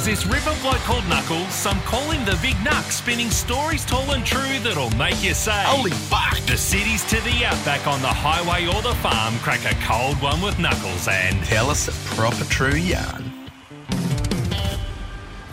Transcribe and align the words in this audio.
There's 0.00 0.24
this 0.24 0.32
river 0.32 0.56
bloke 0.62 0.78
called 0.78 1.06
Knuckles, 1.08 1.52
some 1.52 1.78
call 1.82 2.10
him 2.10 2.24
the 2.24 2.38
Big 2.40 2.54
Knuck, 2.64 2.90
spinning 2.90 3.28
stories 3.28 3.84
tall 3.84 4.12
and 4.12 4.24
true 4.24 4.58
that'll 4.60 4.88
make 4.96 5.22
you 5.22 5.34
say, 5.34 5.62
Holy 5.66 5.90
fuck! 5.90 6.38
The 6.46 6.56
cities 6.56 7.04
to 7.10 7.16
the 7.20 7.44
outback 7.44 7.86
on 7.86 8.00
the 8.00 8.08
highway 8.08 8.66
or 8.66 8.80
the 8.80 8.94
farm, 9.00 9.38
crack 9.40 9.60
a 9.70 9.74
cold 9.84 10.16
one 10.22 10.40
with 10.40 10.58
Knuckles 10.58 11.06
and 11.06 11.44
Tell 11.44 11.68
us 11.68 11.88
a 11.88 12.14
proper 12.14 12.44
true 12.44 12.76
yarn. 12.76 13.30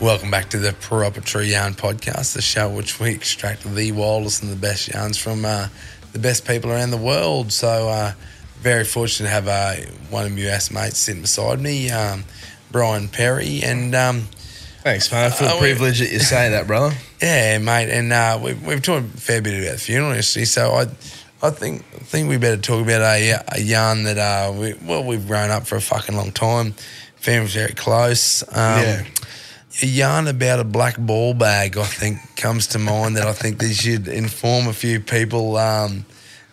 Welcome 0.00 0.30
back 0.30 0.48
to 0.50 0.58
the 0.58 0.72
Proper 0.72 1.20
True 1.20 1.42
Yarn 1.42 1.74
podcast, 1.74 2.32
the 2.32 2.40
show 2.40 2.70
which 2.70 2.98
we 2.98 3.10
extract 3.10 3.64
the 3.64 3.92
wildest 3.92 4.42
and 4.42 4.50
the 4.50 4.56
best 4.56 4.88
yarns 4.88 5.18
from 5.18 5.44
uh, 5.44 5.68
the 6.14 6.20
best 6.20 6.46
people 6.46 6.70
around 6.70 6.92
the 6.92 6.96
world. 6.96 7.52
So, 7.52 7.90
uh, 7.90 8.12
very 8.60 8.84
fortunate 8.84 9.28
to 9.28 9.30
have 9.30 9.46
uh, 9.46 9.74
one 10.08 10.24
of 10.24 10.32
my 10.32 10.38
US 10.48 10.70
mates 10.70 10.96
sitting 10.96 11.20
beside 11.20 11.60
me, 11.60 11.90
um, 11.90 12.24
Brian 12.70 13.08
Perry, 13.08 13.62
and 13.62 13.94
um, 13.94 14.28
Thanks, 14.88 15.12
man. 15.12 15.26
I 15.30 15.34
feel 15.34 15.48
Uh, 15.48 15.54
we- 15.56 15.60
privileged 15.60 16.00
that 16.00 16.10
you 16.10 16.18
say 16.18 16.48
that, 16.48 16.66
brother. 16.66 16.96
yeah, 17.22 17.58
mate, 17.58 17.90
and 17.90 18.10
uh, 18.10 18.38
we've 18.42 18.62
we've 18.64 18.80
talked 18.80 19.04
a 19.14 19.20
fair 19.20 19.42
bit 19.42 19.52
about 19.62 19.72
the 19.72 19.78
funeral 19.78 20.14
yesterday. 20.14 20.46
So 20.46 20.72
I, 20.72 20.86
I 21.46 21.50
think 21.50 21.84
I 21.94 21.98
think 22.04 22.30
we 22.30 22.38
better 22.38 22.56
talk 22.56 22.82
about 22.82 23.02
a, 23.02 23.42
a 23.48 23.60
yarn 23.60 24.04
that 24.04 24.16
uh, 24.16 24.50
we 24.52 24.72
well 24.82 25.04
we've 25.04 25.26
grown 25.26 25.50
up 25.50 25.66
for 25.66 25.76
a 25.76 25.80
fucking 25.82 26.16
long 26.16 26.32
time. 26.32 26.72
Family's 27.16 27.52
very 27.52 27.74
close. 27.74 28.42
Um, 28.48 28.56
Yeah. 28.56 29.04
A 29.82 29.86
yarn 29.86 30.26
about 30.26 30.58
a 30.58 30.64
black 30.64 30.96
ball 30.98 31.34
bag, 31.34 31.76
I 31.76 31.84
think, 31.84 32.18
comes 32.36 32.66
to 32.68 32.78
mind 32.78 33.16
that 33.18 33.26
I 33.28 33.32
think 33.34 33.58
they 33.58 33.72
should 33.74 34.08
inform 34.08 34.66
a 34.68 34.72
few 34.72 34.98
people 35.00 35.56
um, 35.58 36.04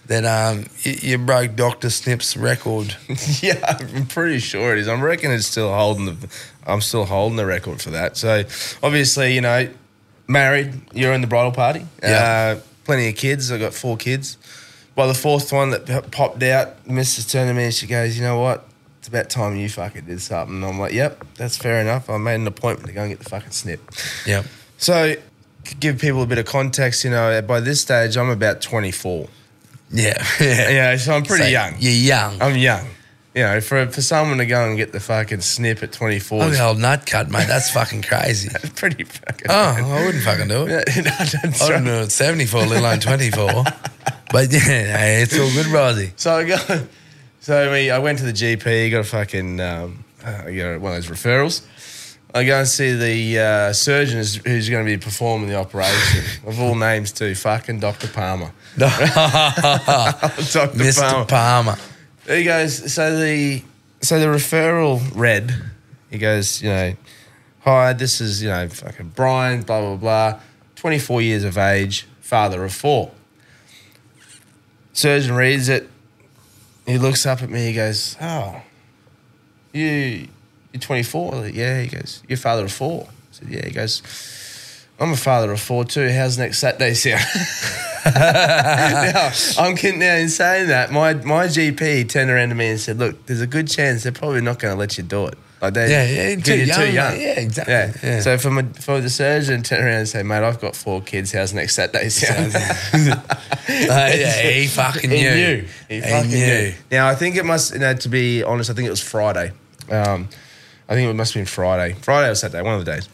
that 0.08 0.26
um, 0.26 0.66
you, 0.82 0.94
you 1.02 1.18
broke 1.18 1.56
Doctor 1.56 1.90
Snip's 1.90 2.38
record. 2.38 2.96
yeah, 3.42 3.78
I'm 3.80 4.06
pretty 4.08 4.40
sure 4.40 4.74
it 4.74 4.80
is. 4.80 4.88
I'm 4.88 5.02
reckon 5.02 5.32
it's 5.32 5.48
still 5.48 5.74
holding 5.74 6.06
the. 6.06 6.28
I'm 6.66 6.82
still 6.82 7.06
holding 7.06 7.38
the 7.38 7.46
record 7.46 7.82
for 7.82 7.92
that. 7.92 8.18
So 8.18 8.44
obviously, 8.84 9.34
you 9.34 9.42
know, 9.42 9.70
married. 10.28 10.74
You're 10.94 11.14
in 11.14 11.22
the 11.22 11.28
bridal 11.28 11.52
party. 11.52 11.86
Yeah. 12.02 12.56
Uh, 12.58 12.62
plenty 12.84 13.10
of 13.10 13.16
kids. 13.16 13.52
I 13.52 13.58
got 13.58 13.74
four 13.74 13.98
kids. 13.98 14.38
By 14.96 15.08
the 15.08 15.14
fourth 15.14 15.52
one 15.52 15.72
that 15.72 16.12
popped 16.12 16.42
out, 16.44 16.88
missus 16.88 17.30
turned 17.30 17.50
to 17.50 17.54
me 17.54 17.66
and 17.66 17.74
she 17.74 17.86
goes, 17.86 18.18
"You 18.18 18.24
know 18.24 18.40
what? 18.40 18.68
It's 19.00 19.10
about 19.10 19.30
time 19.30 19.58
you 19.58 19.68
fucking 19.70 20.06
did 20.06 20.22
something." 20.22 20.56
And 20.56 20.66
I'm 20.66 20.80
like, 20.80 20.94
"Yep, 20.94 21.26
that's 21.36 21.58
fair 21.58 21.82
enough." 21.82 22.10
I 22.10 22.18
made 22.18 22.36
an 22.36 22.48
appointment 22.48 22.88
to 22.88 22.94
go 22.94 23.02
and 23.02 23.10
get 23.12 23.20
the 23.20 23.30
fucking 23.30 23.52
snip. 23.52 23.82
Yep. 24.26 24.46
So, 24.78 25.16
give 25.80 26.00
people 26.00 26.24
a 26.24 26.26
bit 26.26 26.38
of 26.38 26.46
context, 26.46 27.04
you 27.04 27.10
know, 27.10 27.42
by 27.42 27.60
this 27.60 27.82
stage, 27.82 28.18
I'm 28.18 28.30
about 28.30 28.62
24. 28.62 29.28
Yeah. 29.92 30.24
yeah. 30.40 30.70
Yeah, 30.70 30.98
so 30.98 31.14
I'm 31.14 31.24
pretty 31.24 31.44
So 31.46 31.50
young. 31.50 31.76
You're 31.80 31.94
young. 31.94 32.42
I'm 32.42 32.58
young. 32.58 32.88
You 33.34 33.44
know, 33.44 33.60
for 33.60 33.86
for 33.88 34.02
someone 34.02 34.38
to 34.38 34.46
go 34.46 34.66
and 34.66 34.78
get 34.78 34.94
the 34.94 35.00
fucking 35.02 35.42
snip 35.42 35.84
at 35.84 35.92
24 35.92 36.42
I'm 36.42 36.62
old 36.62 36.80
nut 36.80 37.06
cut, 37.06 37.30
mate. 37.30 37.48
That's 37.48 37.70
fucking 37.70 38.04
crazy. 38.04 38.48
That's 38.48 38.70
pretty 38.80 39.04
fucking. 39.04 39.48
Oh, 39.50 39.54
I 39.54 40.06
wouldn't 40.06 40.24
fucking 40.24 40.48
do 40.48 40.66
it. 40.68 40.70
Yeah, 40.88 40.96
no, 41.02 41.04
that's 41.04 41.62
I 41.62 41.68
don't 41.68 41.72
right. 41.72 41.84
know 41.84 42.02
it's 42.04 42.14
74, 42.16 42.62
let 42.66 42.80
alone 42.80 43.00
24. 43.02 43.64
but 44.32 44.52
yeah, 44.54 44.60
hey, 44.60 45.22
it's 45.22 45.38
all 45.38 45.52
good, 45.52 45.68
Rosie. 45.68 46.14
So 46.16 46.34
I 46.36 46.44
go. 46.46 46.88
So 47.42 47.72
we, 47.74 47.92
I 47.92 48.00
went 48.00 48.20
to 48.20 48.24
the 48.26 48.32
GP. 48.32 48.92
Got 48.92 49.00
a 49.02 49.04
fucking, 49.04 49.60
um, 49.60 50.06
uh, 50.26 50.48
you 50.48 50.64
know, 50.64 50.80
one 50.80 50.96
of 50.96 51.06
those 51.06 51.12
referrals. 51.16 51.66
I 52.34 52.44
go 52.44 52.60
and 52.60 52.68
see 52.68 52.94
the 52.94 53.40
uh, 53.40 53.74
surgeon 53.74 54.18
who's, 54.18 54.36
who's 54.36 54.70
going 54.70 54.86
to 54.86 54.92
be 54.92 55.02
performing 55.02 55.48
the 55.48 55.56
operation. 55.56 56.24
of 56.46 56.60
all 56.60 56.76
names, 56.76 57.12
too, 57.12 57.34
fucking 57.36 57.80
Doctor 57.80 58.08
Palmer. 58.08 58.52
Doctor 58.78 59.18
Mr. 60.78 61.00
Palmer. 61.00 61.26
Palmer. 61.26 61.78
He 62.28 62.44
goes, 62.44 62.92
so 62.92 63.18
the 63.18 63.64
so 64.02 64.20
the 64.20 64.28
referral 64.28 65.02
read, 65.16 65.54
he 66.10 66.18
goes, 66.18 66.62
you 66.62 66.70
know, 66.70 66.96
hi, 67.62 67.94
this 67.94 68.22
is, 68.22 68.42
you 68.44 68.50
know, 68.50 68.68
fucking 68.70 69.14
Brian, 69.16 69.64
blah, 69.64 69.82
blah, 69.82 69.96
blah, 69.96 70.40
24 70.76 71.22
years 71.22 71.44
of 71.44 71.58
age, 71.58 72.08
father 72.22 72.64
of 72.64 72.74
four. 72.74 73.12
Surgeon 74.94 75.36
reads 75.36 75.70
it. 75.70 75.90
He 76.86 77.00
looks 77.00 77.26
up 77.26 77.42
at 77.42 77.50
me, 77.50 77.66
he 77.66 77.74
goes, 77.74 78.16
oh, 78.22 78.62
you, 79.74 80.28
you're 80.76 80.82
24? 80.82 81.32
Like, 81.32 81.56
yeah. 81.56 81.82
He 81.82 81.88
goes, 81.88 82.22
you're 82.28 82.38
father 82.38 82.66
of 82.66 82.72
four? 82.72 83.08
I 83.10 83.14
said, 83.32 83.48
yeah. 83.50 83.66
He 83.66 83.72
goes, 83.72 84.02
I'm 85.00 85.12
a 85.14 85.18
father 85.18 85.52
of 85.52 85.60
four 85.60 85.86
too. 85.86 86.10
How's 86.12 86.38
next 86.38 86.60
Saturday 86.60 86.94
sound? 86.94 87.22
now, 88.16 89.32
I'm 89.58 89.76
kidding 89.76 90.00
now 90.00 90.16
in 90.16 90.30
saying 90.30 90.68
that. 90.68 90.92
My 90.92 91.14
my 91.16 91.48
GP 91.48 92.08
turned 92.10 92.30
around 92.30 92.50
to 92.50 92.56
me 92.56 92.68
and 92.70 92.80
said, 92.80 92.98
"Look, 93.00 93.26
there's 93.26 93.42
a 93.42 93.48
good 93.48 93.68
chance 93.68 94.04
they're 94.04 94.12
probably 94.12 94.42
not 94.42 94.60
going 94.60 94.74
to 94.74 94.80
let 94.80 94.98
you 94.98 95.04
do 95.04 95.28
it. 95.28 95.38
Like 95.62 95.74
they, 95.74 95.90
Yeah, 95.90 96.30
yeah, 96.30 96.36
too 96.42 96.56
you're 96.56 96.66
young, 96.68 96.80
too 96.80 96.92
young. 96.94 97.12
mate. 97.14 97.22
Yeah, 97.24 97.40
exactly. 97.40 97.74
Yeah. 97.74 97.94
Yeah. 98.04 98.20
So 98.22 98.38
for 98.38 98.52
my, 98.52 98.64
for 98.64 99.02
the 99.02 99.10
surgeon 99.10 99.64
to 99.64 99.70
turn 99.70 99.84
around 99.86 100.00
and 100.00 100.08
say, 100.08 100.24
"Mate, 100.24 100.44
I've 100.44 100.62
got 100.62 100.76
four 100.76 101.02
kids. 101.02 101.32
How's 101.34 101.54
next 101.54 101.76
Saturday 101.76 102.10
sound?" 102.10 102.56
Uh, 102.56 103.20
yeah, 103.70 104.42
he 104.52 104.68
fucking 104.80 105.10
He 105.10 105.18
knew. 105.24 105.32
knew. 105.36 105.68
He 105.90 105.96
He 105.96 106.02
fucking 106.02 106.30
knew. 106.30 106.46
knew. 106.46 106.74
Now 106.92 107.08
I 107.10 107.16
think 107.16 107.36
it 107.36 107.44
must. 107.46 107.74
You 107.74 107.80
know, 107.80 107.94
to 107.96 108.10
be 108.10 108.44
honest, 108.44 108.70
I 108.70 108.74
think 108.74 108.88
it 108.88 108.92
was 108.92 109.02
Friday. 109.02 109.52
Um, 109.90 110.30
I 110.88 110.94
think 110.94 111.10
it 111.10 111.14
must 111.14 111.34
have 111.34 111.42
been 111.42 111.48
Friday, 111.48 111.94
Friday 111.94 112.30
or 112.30 112.36
Saturday, 112.36 112.62
one 112.62 112.76
of 112.76 112.86
the 112.86 112.92
days. 112.92 113.10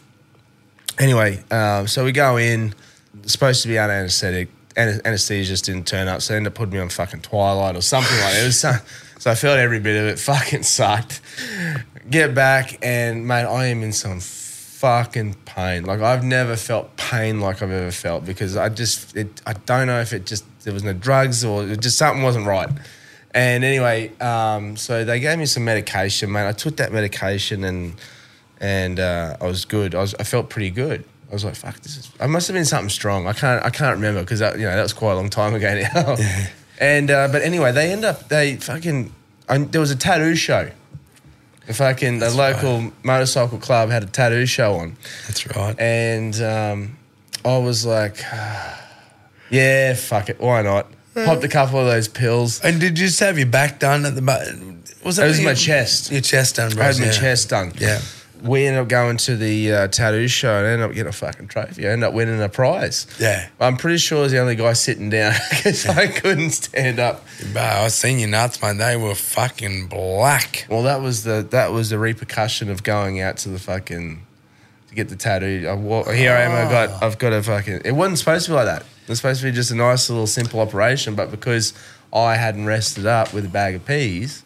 Anyway, 0.98 1.42
um, 1.50 1.86
so 1.86 2.04
we 2.04 2.12
go 2.12 2.36
in. 2.36 2.74
Supposed 3.26 3.62
to 3.62 3.68
be 3.68 3.78
under 3.78 3.94
anesthetic. 3.94 4.48
Anesthesia 4.76 5.50
just 5.50 5.66
didn't 5.66 5.86
turn 5.86 6.08
up, 6.08 6.22
so 6.22 6.32
they 6.32 6.38
ended 6.38 6.52
up 6.52 6.56
putting 6.56 6.72
me 6.72 6.80
on 6.80 6.88
fucking 6.88 7.20
Twilight 7.20 7.76
or 7.76 7.82
something 7.82 8.16
like 8.20 8.32
that. 8.32 8.42
It 8.42 8.46
was 8.46 8.60
so, 8.60 8.72
so 9.18 9.30
I 9.30 9.34
felt 9.34 9.58
every 9.58 9.80
bit 9.80 10.00
of 10.00 10.08
it. 10.08 10.18
Fucking 10.18 10.62
sucked. 10.62 11.20
Get 12.08 12.34
back 12.34 12.78
and 12.82 13.28
mate, 13.28 13.44
I 13.44 13.66
am 13.66 13.82
in 13.82 13.92
some 13.92 14.20
fucking 14.82 15.34
pain. 15.44 15.84
Like 15.84 16.00
I've 16.00 16.24
never 16.24 16.56
felt 16.56 16.96
pain 16.96 17.38
like 17.38 17.62
I've 17.62 17.70
ever 17.70 17.92
felt 17.92 18.24
because 18.24 18.56
I 18.56 18.68
just 18.68 19.16
it, 19.16 19.40
I 19.46 19.52
don't 19.52 19.86
know 19.86 20.00
if 20.00 20.12
it 20.12 20.26
just 20.26 20.44
there 20.64 20.72
was 20.74 20.82
no 20.82 20.92
drugs 20.92 21.44
or 21.44 21.76
just 21.76 21.98
something 21.98 22.24
wasn't 22.24 22.46
right. 22.46 22.68
And 23.34 23.64
anyway, 23.64 24.10
um, 24.18 24.76
so 24.76 25.04
they 25.04 25.18
gave 25.20 25.38
me 25.38 25.46
some 25.46 25.64
medication, 25.64 26.30
mate. 26.30 26.46
I 26.48 26.52
took 26.52 26.76
that 26.76 26.92
medication 26.92 27.64
and 27.64 27.94
and 28.60 29.00
uh, 29.00 29.36
I 29.40 29.46
was 29.46 29.64
good. 29.64 29.94
I 29.94 30.00
was 30.00 30.14
I 30.16 30.24
felt 30.24 30.50
pretty 30.50 30.70
good. 30.70 31.04
I 31.30 31.32
was 31.32 31.44
like, 31.44 31.54
fuck, 31.56 31.80
this 31.80 31.96
is. 31.96 32.10
I 32.20 32.26
must 32.26 32.46
have 32.48 32.54
been 32.54 32.66
something 32.66 32.90
strong. 32.90 33.26
I 33.26 33.32
can't 33.32 33.64
I 33.64 33.70
can't 33.70 33.96
remember 33.96 34.20
because 34.20 34.40
you 34.40 34.64
know 34.64 34.76
that 34.76 34.82
was 34.82 34.92
quite 34.92 35.12
a 35.12 35.16
long 35.16 35.30
time 35.30 35.54
ago 35.54 35.82
now. 35.94 36.16
and 36.78 37.10
uh, 37.10 37.28
but 37.32 37.40
anyway, 37.42 37.72
they 37.72 37.90
end 37.90 38.04
up 38.04 38.28
they 38.28 38.56
fucking. 38.56 39.12
I, 39.48 39.58
there 39.58 39.80
was 39.80 39.90
a 39.90 39.96
tattoo 39.96 40.34
show. 40.36 40.70
The 41.66 41.74
fucking 41.74 42.18
the 42.18 42.28
local 42.30 42.92
motorcycle 43.02 43.58
club 43.58 43.88
had 43.88 44.02
a 44.02 44.06
tattoo 44.06 44.46
show 44.46 44.74
on, 44.74 44.96
That's 45.26 45.46
right. 45.56 45.78
and 45.78 46.34
um, 46.42 46.96
I 47.44 47.58
was 47.58 47.86
like, 47.86 48.16
yeah, 49.50 49.94
fuck 49.94 50.28
it, 50.28 50.40
why 50.40 50.62
not? 50.62 50.86
Popped 51.14 51.44
a 51.44 51.48
couple 51.48 51.78
of 51.78 51.86
those 51.86 52.08
pills. 52.08 52.60
And 52.64 52.80
did 52.80 52.98
you 52.98 53.06
just 53.06 53.20
have 53.20 53.36
your 53.38 53.46
back 53.48 53.78
done 53.78 54.04
at 54.06 54.14
the 54.14 54.22
back? 54.22 54.46
Was 55.04 55.18
It 55.18 55.26
was 55.26 55.38
your- 55.40 55.50
my 55.50 55.54
chest. 55.54 56.10
Your 56.10 56.20
chest 56.22 56.56
done, 56.56 56.72
bro. 56.72 56.84
I 56.84 56.86
had 56.92 56.98
my 57.00 57.10
chest 57.10 57.50
done. 57.50 57.72
Yeah. 57.78 58.00
We 58.42 58.66
ended 58.66 58.82
up 58.82 58.88
going 58.88 59.18
to 59.18 59.36
the 59.36 59.72
uh, 59.72 59.88
tattoo 59.88 60.26
show 60.26 60.56
and 60.58 60.66
ended 60.66 60.84
up 60.88 60.92
getting 60.94 61.08
a 61.10 61.12
fucking 61.12 61.46
trophy. 61.46 61.86
I 61.86 61.92
ended 61.92 62.08
up 62.08 62.12
winning 62.14 62.42
a 62.42 62.48
prize. 62.48 63.06
Yeah. 63.20 63.48
I'm 63.60 63.76
pretty 63.76 63.98
sure 63.98 64.18
I 64.18 64.22
was 64.22 64.32
the 64.32 64.38
only 64.40 64.56
guy 64.56 64.72
sitting 64.72 65.10
down 65.10 65.34
because 65.50 65.86
I 65.86 66.08
couldn't 66.08 66.50
stand 66.50 66.98
up. 66.98 67.24
Bro, 67.52 67.62
I 67.62 67.86
seen 67.88 68.18
your 68.18 68.30
nuts, 68.30 68.60
man. 68.60 68.78
They 68.78 68.96
were 68.96 69.14
fucking 69.14 69.86
black. 69.86 70.66
Well, 70.68 70.82
that 70.84 71.00
was 71.02 71.22
the 71.22 71.46
that 71.50 71.70
was 71.72 71.90
the 71.90 71.98
repercussion 72.00 72.68
of 72.68 72.82
going 72.82 73.20
out 73.20 73.36
to 73.38 73.48
the 73.48 73.60
fucking 73.60 74.26
to 74.92 74.96
get 74.96 75.08
the 75.08 75.16
tattoo. 75.16 75.66
I, 75.68 75.74
wa- 75.74 76.04
here 76.10 76.32
I 76.32 76.42
am. 76.42 76.52
I 76.52 76.70
got 76.70 77.02
I've 77.02 77.18
got 77.18 77.32
a 77.32 77.42
fucking. 77.42 77.80
It 77.84 77.92
wasn't 77.92 78.18
supposed 78.18 78.44
to 78.46 78.52
be 78.52 78.56
like 78.56 78.66
that. 78.66 78.82
It 78.82 79.08
was 79.08 79.18
supposed 79.18 79.40
to 79.40 79.46
be 79.46 79.52
just 79.52 79.70
a 79.70 79.74
nice 79.74 80.08
little 80.08 80.26
simple 80.26 80.60
operation, 80.60 81.14
but 81.14 81.30
because 81.30 81.72
I 82.12 82.36
hadn't 82.36 82.66
rested 82.66 83.06
up 83.06 83.32
with 83.32 83.46
a 83.46 83.48
bag 83.48 83.74
of 83.74 83.84
peas, 83.86 84.44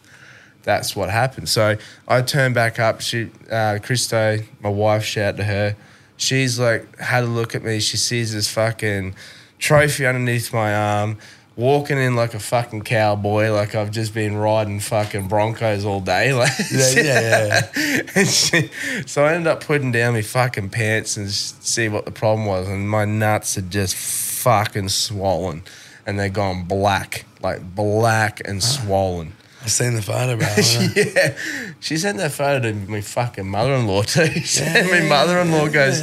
that's 0.63 0.95
what 0.95 1.09
happened. 1.09 1.49
So 1.49 1.75
I 2.07 2.21
turned 2.21 2.55
back 2.55 2.79
up. 2.79 3.01
She, 3.01 3.29
uh, 3.49 3.79
Krista, 3.83 4.45
my 4.61 4.69
wife, 4.69 5.03
shout 5.03 5.37
to 5.37 5.43
her. 5.43 5.75
she's 6.15 6.59
like 6.59 6.97
had 6.99 7.23
a 7.23 7.27
look 7.27 7.53
at 7.55 7.63
me. 7.63 7.79
She 7.79 7.97
sees 7.97 8.33
this 8.33 8.49
fucking 8.49 9.15
trophy 9.59 10.05
underneath 10.05 10.53
my 10.53 10.73
arm, 10.73 11.17
walking 11.57 11.97
in 11.97 12.15
like 12.15 12.35
a 12.35 12.39
fucking 12.39 12.83
cowboy, 12.83 13.51
like 13.51 13.75
I've 13.75 13.91
just 13.91 14.13
been 14.13 14.37
riding 14.37 14.79
fucking 14.79 15.27
Broncos 15.27 15.83
all 15.83 15.99
day. 15.99 16.33
Like, 16.37 16.51
Yeah, 16.71 16.91
yeah, 16.91 17.69
yeah. 17.75 18.01
and 18.15 18.27
she, 18.27 18.69
so 19.07 19.25
I 19.25 19.33
ended 19.33 19.47
up 19.47 19.63
putting 19.63 19.91
down 19.91 20.13
my 20.13 20.21
fucking 20.21 20.69
pants 20.69 21.17
and 21.17 21.31
see 21.31 21.89
what 21.89 22.05
the 22.05 22.11
problem 22.11 22.45
was, 22.45 22.69
and 22.69 22.87
my 22.87 23.05
nuts 23.05 23.55
had 23.55 23.71
just 23.71 23.95
fucking 23.95 24.89
swollen, 24.89 25.63
and 26.05 26.19
they're 26.19 26.29
gone 26.29 26.65
black, 26.65 27.25
like 27.41 27.75
black 27.75 28.39
and 28.45 28.57
ah. 28.57 28.65
swollen. 28.65 29.33
I've 29.63 29.71
seen 29.71 29.95
the 29.95 30.01
photo, 30.03 30.37
bro. 30.37 30.47
Yeah, 30.95 31.35
she 31.79 31.97
sent 31.97 32.19
that 32.19 32.31
photo 32.31 32.71
to 32.71 32.73
my 32.73 33.01
fucking 33.01 33.47
mother-in-law 33.47 34.03
too. 34.03 34.27
She 34.41 34.63
and 34.63 34.89
my 34.91 35.01
mother-in-law 35.01 35.69
goes, 35.69 36.01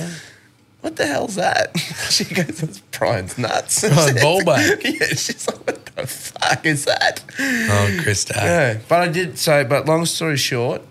"What 0.85 0.97
the 0.97 1.07
hell's 1.07 1.37
that?" 1.37 1.77
She 2.11 2.25
goes, 2.25 2.61
"That's 2.61 2.79
Brian's 2.97 3.39
nuts." 3.39 3.83
Oh, 3.85 4.13
ball 4.21 4.45
bag. 4.45 4.81
yeah, 4.85 5.07
she's 5.09 5.49
like, 5.49 5.67
"What 5.67 5.87
the 5.97 6.07
fuck 6.07 6.67
is 6.67 6.85
that?" 6.85 7.25
Oh, 7.39 7.99
Krista. 8.03 8.35
Yeah, 8.37 8.79
but 8.89 9.01
I 9.01 9.09
did 9.09 9.39
so. 9.39 9.65
But 9.65 9.87
long 9.87 10.05
story 10.05 10.37
short, 10.37 10.83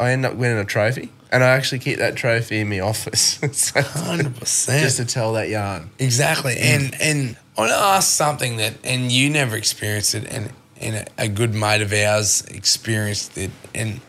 I 0.00 0.10
end 0.10 0.26
up 0.26 0.34
winning 0.34 0.58
a 0.58 0.64
trophy, 0.64 1.10
and 1.30 1.44
I 1.44 1.48
actually 1.48 1.78
keep 1.78 1.98
that 1.98 2.16
trophy 2.16 2.58
in 2.60 2.68
my 2.68 2.80
office. 2.80 3.38
So- 3.52 3.80
100%. 3.80 4.80
just 4.80 4.96
to 4.96 5.04
tell 5.04 5.32
that 5.34 5.48
yarn. 5.48 5.90
Exactly. 6.00 6.54
Mm. 6.56 6.74
And 6.74 7.00
and 7.00 7.36
I 7.56 7.60
want 7.60 7.70
to 7.72 7.76
ask 7.78 8.08
something 8.10 8.56
that, 8.56 8.74
and 8.82 9.12
you 9.12 9.30
never 9.30 9.56
experienced 9.56 10.14
it, 10.16 10.24
and, 10.32 10.50
and 10.80 10.96
a, 10.96 11.06
a 11.24 11.28
good 11.28 11.54
mate 11.54 11.82
of 11.82 11.92
ours 11.92 12.42
experienced 12.50 13.38
it. 13.38 13.50
And 13.74 14.00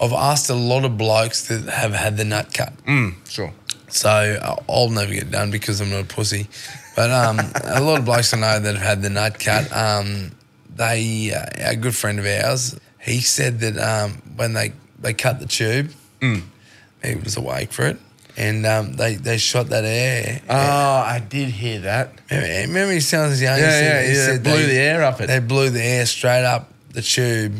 I've 0.00 0.12
asked 0.12 0.48
a 0.50 0.54
lot 0.54 0.84
of 0.84 0.96
blokes 0.96 1.48
that 1.48 1.68
have 1.68 1.92
had 1.92 2.16
the 2.16 2.24
nut 2.24 2.52
cut. 2.54 2.72
Mm, 2.86 3.14
sure. 3.28 3.52
So 3.88 4.58
I'll 4.68 4.88
never 4.90 5.12
get 5.12 5.30
done 5.30 5.50
because 5.50 5.80
I'm 5.80 5.90
not 5.90 6.00
a 6.00 6.04
pussy. 6.04 6.48
But 6.96 7.10
um, 7.10 7.38
a 7.64 7.80
lot 7.80 7.98
of 8.00 8.04
blokes 8.04 8.32
I 8.34 8.38
know 8.40 8.58
that 8.58 8.74
have 8.76 8.82
had 8.82 9.02
the 9.02 9.10
nut 9.10 9.38
cut, 9.38 9.70
um, 9.74 10.32
they, 10.74 11.32
uh, 11.32 11.70
a 11.70 11.76
good 11.76 11.94
friend 11.94 12.18
of 12.18 12.26
ours, 12.26 12.78
he 13.00 13.20
said 13.20 13.60
that 13.60 13.78
um, 13.78 14.22
when 14.36 14.52
they, 14.54 14.72
they 14.98 15.14
cut 15.14 15.38
the 15.40 15.46
tube, 15.46 15.90
he 16.20 17.14
was 17.22 17.36
awake 17.36 17.72
for 17.72 17.86
it. 17.86 17.98
And 18.38 18.66
um, 18.66 18.92
they, 18.94 19.14
they 19.14 19.38
shot 19.38 19.68
that 19.68 19.84
air. 19.84 20.42
Oh, 20.50 20.54
I 20.54 21.20
did 21.26 21.48
hear 21.48 21.80
that. 21.80 22.12
Remember, 22.30 22.66
remember 22.68 22.92
he 22.92 23.00
sounds 23.00 23.40
young. 23.40 23.56
he 23.56 23.62
said- 23.62 23.84
yeah, 24.04 24.10
he 24.10 24.18
yeah, 24.18 24.26
said 24.26 24.42
blew 24.42 24.52
they- 24.52 24.66
the 24.66 24.78
air 24.78 25.02
up 25.04 25.20
it. 25.22 25.28
They 25.28 25.38
blew 25.38 25.70
the 25.70 25.82
air 25.82 26.04
straight 26.04 26.44
up 26.44 26.70
the 26.90 27.00
tube, 27.00 27.56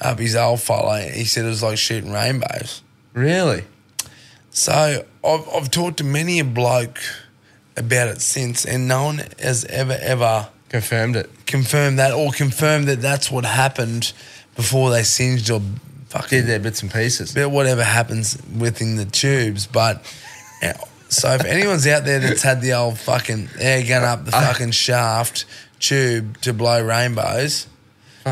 up 0.00 0.18
his 0.18 0.34
old 0.36 0.60
fella. 0.62 1.00
He 1.02 1.24
said 1.24 1.44
it 1.44 1.48
was 1.48 1.62
like 1.62 1.76
shooting 1.76 2.10
rainbows. 2.12 2.80
Really? 3.12 3.64
So 4.50 5.04
I've, 5.24 5.48
I've 5.48 5.70
talked 5.70 5.98
to 5.98 6.04
many 6.04 6.38
a 6.38 6.44
bloke 6.44 6.98
about 7.76 8.08
it 8.08 8.20
since, 8.20 8.64
and 8.64 8.86
no 8.86 9.04
one 9.04 9.22
has 9.40 9.64
ever, 9.66 9.96
ever 10.00 10.48
Confirmed 10.68 11.16
it. 11.16 11.30
confirmed 11.46 11.98
that 11.98 12.12
or 12.12 12.32
confirmed 12.32 12.88
that 12.88 13.00
that's 13.00 13.30
what 13.30 13.44
happened 13.44 14.12
before 14.56 14.90
they 14.90 15.02
singed 15.02 15.50
or 15.50 15.60
fucking 16.08 16.40
Did 16.40 16.46
their 16.46 16.58
bits 16.60 16.82
and 16.82 16.92
pieces. 16.92 17.32
But 17.32 17.50
whatever 17.50 17.82
happens 17.84 18.38
within 18.56 18.96
the 18.96 19.04
tubes. 19.04 19.66
But 19.66 20.04
uh, 20.62 20.72
so 21.08 21.32
if 21.32 21.44
anyone's 21.44 21.86
out 21.86 22.04
there 22.04 22.20
that's 22.20 22.42
had 22.42 22.60
the 22.60 22.72
old 22.72 22.98
fucking 22.98 23.50
air 23.58 23.84
gun 23.86 24.04
up 24.04 24.24
the 24.24 24.32
fucking 24.32 24.72
shaft 24.72 25.44
tube 25.78 26.40
to 26.40 26.52
blow 26.52 26.84
rainbows, 26.84 27.66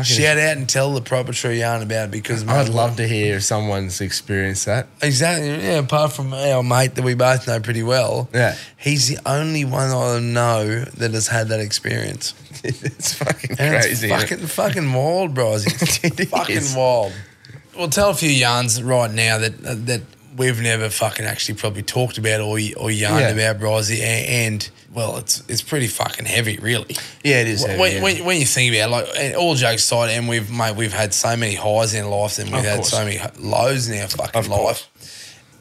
shout 0.01 0.37
out 0.39 0.57
and 0.57 0.67
tell 0.67 0.93
the 0.93 1.01
proper 1.01 1.33
true 1.33 1.51
yarn 1.51 1.83
about 1.83 2.05
it 2.05 2.11
because 2.11 2.47
I'd 2.47 2.69
love 2.69 2.95
to 2.97 3.07
hear 3.07 3.35
if 3.35 3.43
someone's 3.43 4.01
experienced 4.01 4.65
that. 4.65 4.87
Exactly. 5.01 5.49
Yeah. 5.49 5.79
Apart 5.79 6.13
from 6.13 6.33
our 6.33 6.63
mate 6.63 6.95
that 6.95 7.03
we 7.03 7.13
both 7.13 7.45
know 7.47 7.59
pretty 7.59 7.83
well, 7.83 8.27
Yeah. 8.33 8.55
he's 8.77 9.07
the 9.07 9.19
only 9.25 9.65
one 9.65 9.91
I 9.91 10.19
know 10.19 10.79
that 10.85 11.11
has 11.11 11.27
had 11.27 11.49
that 11.49 11.59
experience. 11.59 12.33
it's 12.63 13.13
fucking 13.13 13.51
And 13.59 13.75
crazy. 13.83 14.09
it's 14.09 14.23
fucking 14.29 14.47
fucking 14.47 14.93
wild, 14.93 15.35
bro. 15.35 15.53
It's 15.57 16.03
It 16.03 16.29
fucking 16.29 16.57
is. 16.57 16.75
wild. 16.75 17.13
We'll 17.77 17.89
tell 17.89 18.09
a 18.09 18.15
few 18.15 18.29
yarns 18.29 18.81
right 18.81 19.11
now 19.11 19.37
that 19.39 19.85
that 19.87 20.01
we've 20.35 20.59
never 20.61 20.89
fucking 20.89 21.25
actually 21.25 21.55
probably 21.55 21.83
talked 21.83 22.17
about 22.17 22.41
or 22.41 22.57
or 22.77 22.89
yarned 22.91 23.19
Yeah. 23.19 23.29
about, 23.51 23.59
Brizzy, 23.61 24.01
and, 24.01 24.27
and 24.53 24.69
well, 24.93 25.17
it's 25.17 25.43
it's 25.47 25.61
pretty 25.61 25.87
fucking 25.87 26.25
heavy, 26.25 26.57
really. 26.57 26.95
Yeah, 27.23 27.41
it 27.41 27.47
is 27.47 27.63
When, 27.63 27.91
yeah. 27.93 28.01
when, 28.03 28.25
when 28.25 28.39
you 28.39 28.45
think 28.45 28.73
about 28.75 28.87
it, 28.89 28.91
like 29.27 29.35
all 29.37 29.55
jokes 29.55 29.83
aside, 29.83 30.11
and 30.11 30.27
we've 30.27 30.49
mate, 30.51 30.75
we've 30.75 30.93
had 30.93 31.13
so 31.13 31.35
many 31.35 31.55
highs 31.55 31.93
in 31.93 32.09
life, 32.09 32.39
and 32.39 32.49
we've 32.49 32.59
Of 32.59 32.65
had 32.65 32.75
course. 32.77 32.89
so 32.89 33.03
many 33.05 33.19
lows 33.39 33.89
in 33.89 34.01
our 34.01 34.07
fucking 34.07 34.39
Of 34.39 34.47
course. 34.49 34.87
life. 35.01 35.19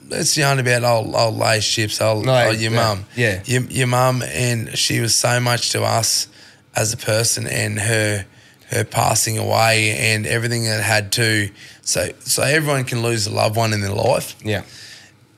Let's 0.08 0.36
yarn 0.36 0.58
about 0.58 0.84
old 0.84 1.14
old 1.14 1.36
Lay's 1.38 1.64
ships, 1.64 2.00
old, 2.00 2.26
No, 2.26 2.48
old 2.48 2.56
your 2.58 2.72
yeah, 2.72 2.76
mum, 2.94 3.04
yeah. 3.16 3.42
your, 3.46 3.62
your 3.62 3.86
mum, 3.86 4.22
and 4.22 4.76
she 4.76 5.00
was 5.00 5.14
so 5.14 5.40
much 5.40 5.70
to 5.70 5.82
us 5.84 6.28
as 6.76 6.92
a 6.92 6.96
person, 6.96 7.46
and 7.46 7.78
her 7.80 8.26
her 8.72 8.84
passing 8.84 9.38
away, 9.38 9.96
and 9.98 10.26
everything 10.26 10.64
that 10.64 10.82
had 10.82 11.12
to. 11.12 11.50
So 11.82 12.10
so 12.20 12.42
everyone 12.42 12.84
can 12.84 13.02
lose 13.02 13.26
a 13.26 13.32
loved 13.32 13.56
one 13.56 13.72
in 13.72 13.80
their 13.80 13.92
life, 13.94 14.36
yeah. 14.44 14.62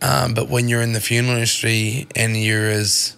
um, 0.02 0.34
but 0.34 0.48
when 0.48 0.68
you're 0.68 0.82
in 0.82 0.92
the 0.92 1.00
funeral 1.00 1.34
industry 1.34 2.06
and 2.14 2.36
you're 2.36 2.68
as 2.70 3.16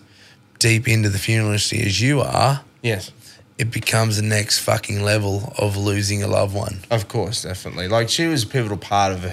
deep 0.59 0.89
into 0.89 1.09
the 1.09 1.19
funeral 1.19 1.49
industry 1.49 1.81
as 1.83 2.01
you 2.01 2.21
are, 2.21 2.63
Yes. 2.83 3.11
It 3.59 3.71
becomes 3.71 4.17
the 4.17 4.23
next 4.23 4.59
fucking 4.59 5.03
level 5.03 5.55
of 5.57 5.79
losing 5.79 6.23
a 6.23 6.27
loved 6.27 6.55
one. 6.55 6.81
Of 6.91 7.09
course, 7.09 7.43
definitely. 7.43 7.89
Like 7.89 8.11
she 8.11 8.27
was 8.27 8.43
a 8.43 8.47
pivotal 8.47 8.77
part 8.77 9.13
of 9.13 9.25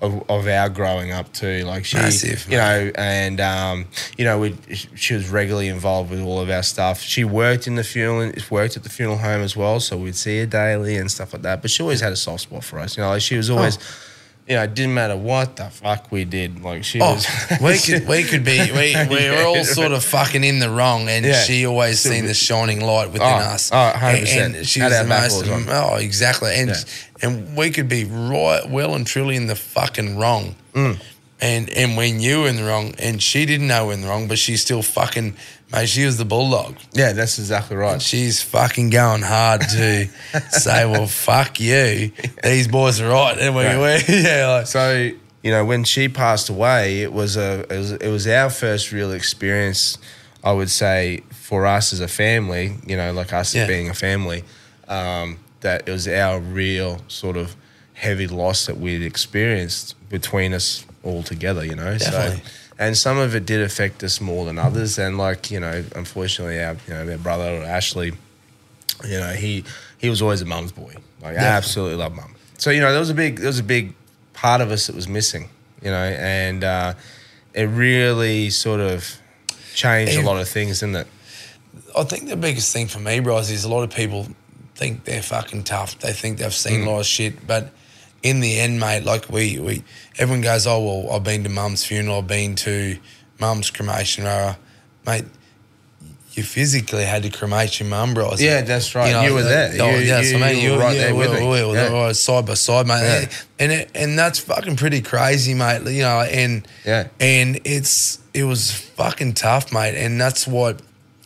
of, 0.00 0.28
of 0.28 0.48
our 0.48 0.68
growing 0.68 1.12
up 1.12 1.32
too. 1.32 1.64
Like 1.64 1.84
she, 1.84 1.96
Massive, 1.96 2.46
you 2.50 2.56
know, 2.56 2.90
and 2.96 3.40
um, 3.40 3.86
you 4.16 4.24
know, 4.24 4.40
we 4.40 4.56
she 4.74 5.14
was 5.14 5.28
regularly 5.28 5.68
involved 5.68 6.10
with 6.10 6.20
all 6.20 6.40
of 6.40 6.50
our 6.50 6.64
stuff. 6.64 7.00
She 7.00 7.22
worked 7.22 7.68
in 7.68 7.76
the 7.76 7.84
funeral, 7.84 8.32
worked 8.50 8.76
at 8.76 8.82
the 8.82 8.88
funeral 8.88 9.18
home 9.18 9.42
as 9.42 9.56
well, 9.56 9.78
so 9.78 9.96
we'd 9.96 10.16
see 10.16 10.40
her 10.40 10.46
daily 10.46 10.96
and 10.96 11.08
stuff 11.08 11.32
like 11.32 11.42
that. 11.42 11.62
But 11.62 11.70
she 11.70 11.82
always 11.82 12.00
had 12.00 12.12
a 12.12 12.16
soft 12.16 12.42
spot 12.42 12.64
for 12.64 12.80
us. 12.80 12.96
You 12.96 13.04
know, 13.04 13.10
like 13.10 13.22
she 13.22 13.36
was 13.36 13.48
always. 13.48 13.76
You 13.76 13.82
know, 14.56 14.62
it 14.62 14.74
didn't 14.74 14.94
matter 14.94 15.16
what 15.16 15.56
the 15.56 15.64
fuck 15.70 16.10
we 16.10 16.24
did. 16.24 16.62
Like 16.62 16.84
she 16.84 17.00
Oh, 17.00 17.14
was. 17.14 17.26
we 17.62 17.78
could 17.78 18.08
we 18.08 18.22
could 18.24 18.44
be 18.44 18.58
we 18.72 18.94
we 19.10 19.28
were 19.30 19.44
all 19.44 19.64
sort 19.64 19.92
of 19.92 20.02
fucking 20.04 20.42
in 20.44 20.58
the 20.58 20.70
wrong, 20.70 21.08
and 21.08 21.24
Yeah. 21.24 21.42
she 21.42 21.66
always 21.66 22.00
seen 22.00 22.26
the 22.26 22.34
shining 22.34 22.80
light 22.80 23.08
within 23.12 23.28
Oh, 23.28 23.54
us. 23.54 23.70
oh, 23.72 23.76
100%. 23.94 24.36
And, 24.44 24.56
and 24.56 24.66
she 24.66 24.80
was 24.82 24.92
our 24.92 25.02
the 25.02 25.08
most. 25.08 25.34
all 25.34 25.42
the 25.42 25.48
time. 25.50 25.66
Oh, 25.68 25.96
exactly. 25.96 26.54
And 26.54 26.70
Yeah. 26.70 26.76
and 27.22 27.56
we 27.56 27.70
could 27.70 27.88
be 27.88 28.04
right, 28.04 28.68
well 28.68 28.94
and 28.94 29.06
truly 29.06 29.36
in 29.36 29.46
the 29.48 29.56
fucking 29.56 30.16
wrong. 30.18 30.54
Mm. 30.74 30.98
And 31.40 31.70
and 31.70 31.96
we 31.96 32.10
knew 32.12 32.46
in 32.46 32.56
the 32.56 32.64
wrong, 32.64 32.94
and 32.98 33.22
she 33.22 33.46
didn't 33.46 33.68
know 33.68 33.90
in 33.90 34.00
the 34.00 34.08
wrong, 34.08 34.26
but 34.26 34.38
she 34.38 34.56
still 34.56 34.82
fucking 34.82 35.36
mate. 35.72 35.88
She 35.88 36.04
was 36.04 36.16
the 36.18 36.24
bulldog. 36.24 36.76
yeah, 36.92 37.12
that's 37.12 37.38
exactly 37.38 37.76
right. 37.76 38.02
She's 38.02 38.42
fucking 38.42 38.90
going 38.90 39.22
hard 39.22 39.60
to 39.60 40.06
say, 40.50 40.84
well, 40.84 41.06
fuck 41.06 41.60
you. 41.60 42.10
These 42.42 42.66
boys 42.66 43.00
are 43.00 43.08
right. 43.08 43.38
And 43.38 43.54
we, 43.54 43.62
Right. 43.64 44.02
we 44.08 44.14
yeah, 44.22 44.48
like, 44.48 44.66
So 44.66 45.10
you 45.44 45.50
know, 45.52 45.64
when 45.64 45.84
she 45.84 46.08
passed 46.08 46.48
away, 46.48 47.02
it 47.02 47.12
was 47.12 47.36
a 47.36 47.60
it 47.72 47.78
was, 47.78 47.92
it 47.92 48.08
was 48.10 48.26
our 48.26 48.50
first 48.50 48.90
real 48.90 49.12
experience. 49.12 49.96
I 50.42 50.50
would 50.52 50.70
say 50.70 51.22
for 51.30 51.66
us 51.66 51.92
as 51.92 52.00
a 52.00 52.08
family, 52.08 52.76
you 52.84 52.96
know, 52.96 53.12
like 53.12 53.32
us 53.32 53.54
Yeah. 53.54 53.66
being 53.68 53.88
a 53.88 53.94
family, 53.94 54.42
um, 54.88 55.38
that 55.60 55.88
it 55.88 55.92
was 55.92 56.08
our 56.08 56.40
real 56.40 57.00
sort 57.06 57.36
of 57.36 57.54
heavy 57.94 58.26
loss 58.26 58.66
that 58.66 58.78
we'd 58.78 59.02
experienced 59.02 59.94
between 60.08 60.52
us 60.52 60.84
all 61.08 61.22
together. 61.22 61.64
You 61.64 61.74
know, 61.74 61.96
Definitely. 61.96 62.38
so 62.38 62.50
and 62.78 62.96
some 62.96 63.18
of 63.18 63.34
it 63.34 63.44
did 63.44 63.60
affect 63.60 64.04
us 64.04 64.20
more 64.20 64.44
than 64.44 64.58
others. 64.58 64.98
And 64.98 65.18
like 65.18 65.50
you 65.50 65.60
know, 65.60 65.84
unfortunately, 65.96 66.62
our 66.62 66.76
you 66.86 66.94
know 66.94 67.10
our 67.10 67.18
brother 67.18 67.62
Ashley, 67.64 68.12
you 69.04 69.18
know, 69.18 69.32
he 69.32 69.64
he 69.98 70.08
was 70.08 70.22
always 70.22 70.40
a 70.40 70.46
mum's 70.46 70.72
boy. 70.72 70.94
Like 71.20 71.36
I 71.36 71.40
absolutely 71.40 71.96
love 71.96 72.14
mum. 72.14 72.34
So 72.58 72.70
you 72.70 72.80
know, 72.80 72.90
there 72.90 73.00
was 73.00 73.10
a 73.10 73.14
big 73.14 73.38
there 73.38 73.48
was 73.48 73.58
a 73.58 73.64
big 73.64 73.94
part 74.32 74.60
of 74.60 74.70
us 74.70 74.86
that 74.86 74.96
was 74.96 75.08
missing. 75.08 75.48
You 75.82 75.90
know, 75.90 75.96
and 75.96 76.64
uh, 76.64 76.94
it 77.54 77.64
really 77.64 78.50
sort 78.50 78.80
of 78.80 79.20
changed 79.74 80.16
a 80.16 80.22
lot 80.22 80.40
of 80.40 80.48
things, 80.48 80.80
didn't 80.80 80.96
it? 80.96 81.06
I 81.96 82.02
think 82.04 82.28
the 82.28 82.36
biggest 82.36 82.72
thing 82.72 82.88
for 82.88 82.98
me, 82.98 83.20
Bryze, 83.20 83.50
is 83.50 83.64
a 83.64 83.68
lot 83.68 83.84
of 83.84 83.90
people 83.90 84.26
think 84.74 85.04
they're 85.04 85.22
fucking 85.22 85.64
tough. 85.64 85.98
They 85.98 86.12
think 86.12 86.38
they've 86.38 86.54
seen 86.54 86.82
a 86.82 86.90
lot 86.90 87.00
of 87.00 87.06
shit, 87.06 87.46
but 87.46 87.72
in 88.22 88.40
the 88.40 88.58
end, 88.58 88.80
mate, 88.80 89.04
like 89.04 89.28
we, 89.30 89.58
we 89.58 89.84
everyone 90.18 90.40
goes, 90.42 90.66
oh 90.66 90.80
well, 91.04 91.12
I've 91.16 91.24
been 91.24 91.44
to 91.44 91.48
mum's 91.50 91.84
funeral, 91.84 92.18
I've 92.18 92.26
been 92.26 92.54
to 92.56 92.98
mum's 93.40 93.70
cremation, 93.70 94.24
rah, 94.24 94.38
rah." 94.38 94.56
mate. 95.06 95.24
You 96.32 96.44
physically 96.44 97.02
had 97.04 97.24
to 97.24 97.30
cremate 97.30 97.80
your 97.80 97.88
mum, 97.88 98.14
bro. 98.14 98.32
Yeah, 98.38 98.60
that's 98.60 98.94
right. 98.94 99.26
You 99.26 99.34
were 99.34 99.42
there. 99.42 99.72
Oh, 99.80 99.90
You- 99.96 100.06
yeah, 100.06 100.20
you- 100.20 100.24
so, 100.26 100.38
mate, 100.38 100.62
you 100.62 100.70
were 100.72 100.78
right 100.78 100.96
there 100.96 101.12
we 101.12 101.20
with 101.26 101.30
were- 101.30 101.40
me. 101.40 101.46
we 101.48 101.64
were 101.64 101.74
Yeah. 101.74 101.88
right 101.88 102.14
side 102.14 102.46
by 102.46 102.54
side, 102.54 102.86
mate. 102.86 103.00
Yeah. 103.02 103.28
And 103.58 103.72
it, 103.72 103.90
and 103.92 104.16
that's 104.16 104.38
fucking 104.38 104.76
pretty 104.76 105.00
crazy, 105.00 105.54
mate. 105.54 105.82
You 105.90 106.02
know, 106.02 106.20
and 106.20 106.68
Yeah. 106.84 107.08
and 107.18 107.58
it's 107.64 108.20
it 108.34 108.44
was 108.44 108.70
fucking 108.70 109.34
tough, 109.34 109.72
mate. 109.72 109.96
And 109.96 110.20
that's 110.20 110.46
what 110.46 110.78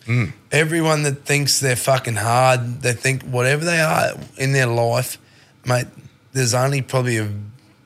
Mm. 0.08 0.32
everyone 0.50 1.02
that 1.02 1.26
thinks 1.26 1.60
they're 1.60 1.76
fucking 1.76 2.16
hard, 2.16 2.80
they 2.80 2.92
think 2.94 3.22
whatever 3.24 3.66
they 3.66 3.80
are 3.80 4.12
in 4.38 4.52
their 4.52 4.66
life, 4.66 5.18
mate. 5.66 5.88
There's 6.32 6.54
only 6.54 6.82
probably 6.82 7.18
a 7.18 7.28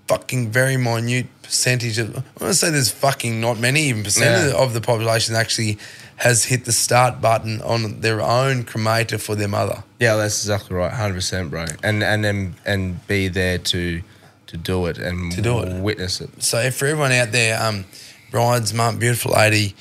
fucking 0.07 0.51
very 0.51 0.77
minute 0.77 1.27
percentage 1.43 1.99
of, 1.99 2.11
I 2.17 2.21
want 2.41 2.53
to 2.53 2.55
say 2.55 2.71
there's 2.71 2.91
fucking 2.91 3.41
not 3.41 3.59
many 3.59 3.83
even 3.89 4.05
percent 4.05 4.53
Yeah. 4.53 4.59
of 4.59 4.73
the 4.73 4.81
population 4.81 5.35
actually 5.35 5.79
has 6.17 6.45
hit 6.45 6.65
the 6.65 6.73
start 6.73 7.21
button 7.21 7.61
on 7.63 8.01
their 8.01 8.21
own 8.23 8.65
cremator 8.65 9.21
for 9.21 9.35
their 9.35 9.49
mother. 9.49 9.83
Yeah, 10.01 10.15
that's 10.17 10.43
exactly 10.43 10.77
right, 10.77 10.93
hundred 10.93 11.15
percent, 11.17 11.51
bro. 11.51 11.67
And 11.83 12.03
and 12.03 12.25
then 12.25 12.55
and 12.65 13.05
be 13.09 13.29
there 13.29 13.59
to 13.59 14.03
to 14.47 14.57
do 14.57 14.87
it 14.87 14.97
and 14.99 15.33
To 15.33 15.43
do 15.43 15.59
it. 15.61 15.83
witness 15.83 16.21
it. 16.21 16.31
So 16.43 16.71
for 16.71 16.87
everyone 16.87 17.11
out 17.13 17.33
there, 17.33 17.61
um, 17.61 17.85
Brian's 18.31 18.73
mum, 18.73 18.99
beautiful 18.99 19.33
lady, 19.33 19.75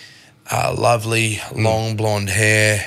uh, 0.51 0.73
lovely 0.77 1.35
Mm. 1.51 1.63
long 1.63 1.95
blonde 1.95 2.29
hair, 2.29 2.83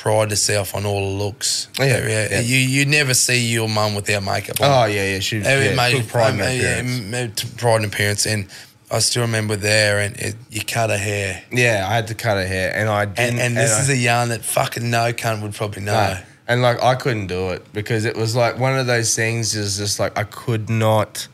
pride 0.00 0.30
herself 0.30 0.74
on 0.74 0.86
all 0.86 1.00
the 1.12 1.24
looks. 1.24 1.68
Oh, 1.78 1.84
Yeah, 1.84 2.06
yeah. 2.30 2.40
You 2.40 2.56
you 2.56 2.86
never 2.86 3.12
see 3.14 3.52
your 3.52 3.68
mum 3.68 3.94
without 3.94 4.22
makeup 4.22 4.60
on. 4.60 4.66
Oh 4.70 4.84
yeah, 4.86 5.14
yeah. 5.14 5.20
She 5.20 5.38
yeah, 5.38 5.90
took 5.90 6.08
pride 6.08 6.34
in 6.34 6.40
um, 6.40 6.46
her 6.46 6.52
yeah, 6.54 6.78
appearance. 6.80 7.44
pride 7.56 7.76
and 7.82 7.84
appearance, 7.92 8.26
and 8.26 8.46
I 8.90 8.98
still 9.00 9.22
remember 9.22 9.56
there, 9.56 10.00
and 10.00 10.16
it, 10.16 10.34
you 10.50 10.62
cut 10.64 10.90
her 10.90 10.98
hair, 10.98 11.42
Yeah, 11.52 11.86
I 11.88 11.94
had 11.94 12.06
to 12.08 12.14
cut 12.14 12.36
her 12.38 12.46
hair, 12.46 12.74
and 12.74 12.88
I 12.88 13.02
and, 13.04 13.14
didn't. 13.14 13.38
and 13.40 13.56
this 13.56 13.72
I- 13.76 13.80
is 13.82 13.88
a 13.90 13.96
yarn 13.96 14.30
that 14.30 14.44
fucking 14.44 14.88
no 14.90 15.12
cunt 15.12 15.42
would 15.42 15.54
probably 15.54 15.82
know. 15.82 15.92
No. 15.92 16.18
And 16.48 16.62
like 16.62 16.82
I 16.82 16.94
couldn't 16.96 17.28
do 17.28 17.50
it 17.50 17.62
because 17.72 18.04
it 18.04 18.16
was 18.16 18.34
like 18.34 18.58
one 18.58 18.76
of 18.76 18.86
those 18.86 19.14
things 19.14 19.54
is 19.54 19.76
just 19.76 20.00
like 20.00 20.18
I 20.18 20.24
could 20.24 20.68
not 20.68 21.28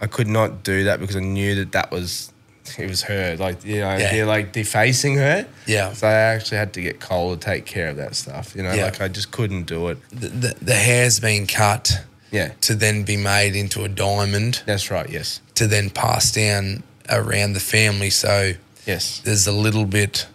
I 0.00 0.06
could 0.08 0.26
not 0.26 0.64
do 0.64 0.84
that 0.84 0.98
because 1.00 1.14
I 1.16 1.20
knew 1.20 1.54
that 1.56 1.70
that 1.72 1.92
was 1.92 2.32
it 2.78 2.88
was 2.88 3.02
her 3.02 3.36
like 3.38 3.64
you 3.64 3.80
know 3.80 3.96
Yeah. 3.96 4.10
they're 4.12 4.26
like 4.26 4.52
defacing 4.52 5.16
her 5.16 5.46
Yeah. 5.66 5.92
so 5.92 6.06
I 6.06 6.12
actually 6.12 6.58
had 6.58 6.72
to 6.74 6.82
get 6.82 7.00
Cole 7.00 7.36
to 7.36 7.40
take 7.40 7.64
care 7.66 7.88
of 7.88 7.96
that 7.96 8.14
stuff 8.14 8.54
you 8.56 8.62
know 8.62 8.72
Yeah. 8.72 8.84
like 8.86 9.00
I 9.00 9.08
just 9.08 9.30
couldn't 9.30 9.64
do 9.64 9.88
it 9.88 9.98
The, 10.10 10.28
the, 10.28 10.54
the 10.62 10.74
hair's 10.74 11.20
been 11.20 11.46
cut 11.46 12.02
yeah 12.30 12.52
to 12.62 12.74
then 12.74 13.04
be 13.04 13.16
made 13.16 13.54
into 13.56 13.84
a 13.84 13.88
diamond 13.88 14.62
that's 14.66 14.90
right 14.90 15.08
yes 15.08 15.40
to 15.54 15.66
then 15.66 15.90
pass 15.90 16.32
down 16.32 16.82
around 17.08 17.52
the 17.52 17.60
family. 17.60 18.10
So 18.10 18.52
yes 18.86 19.20
there's 19.24 19.46
a 19.46 19.52
little 19.52 19.84
bit. 19.86 20.26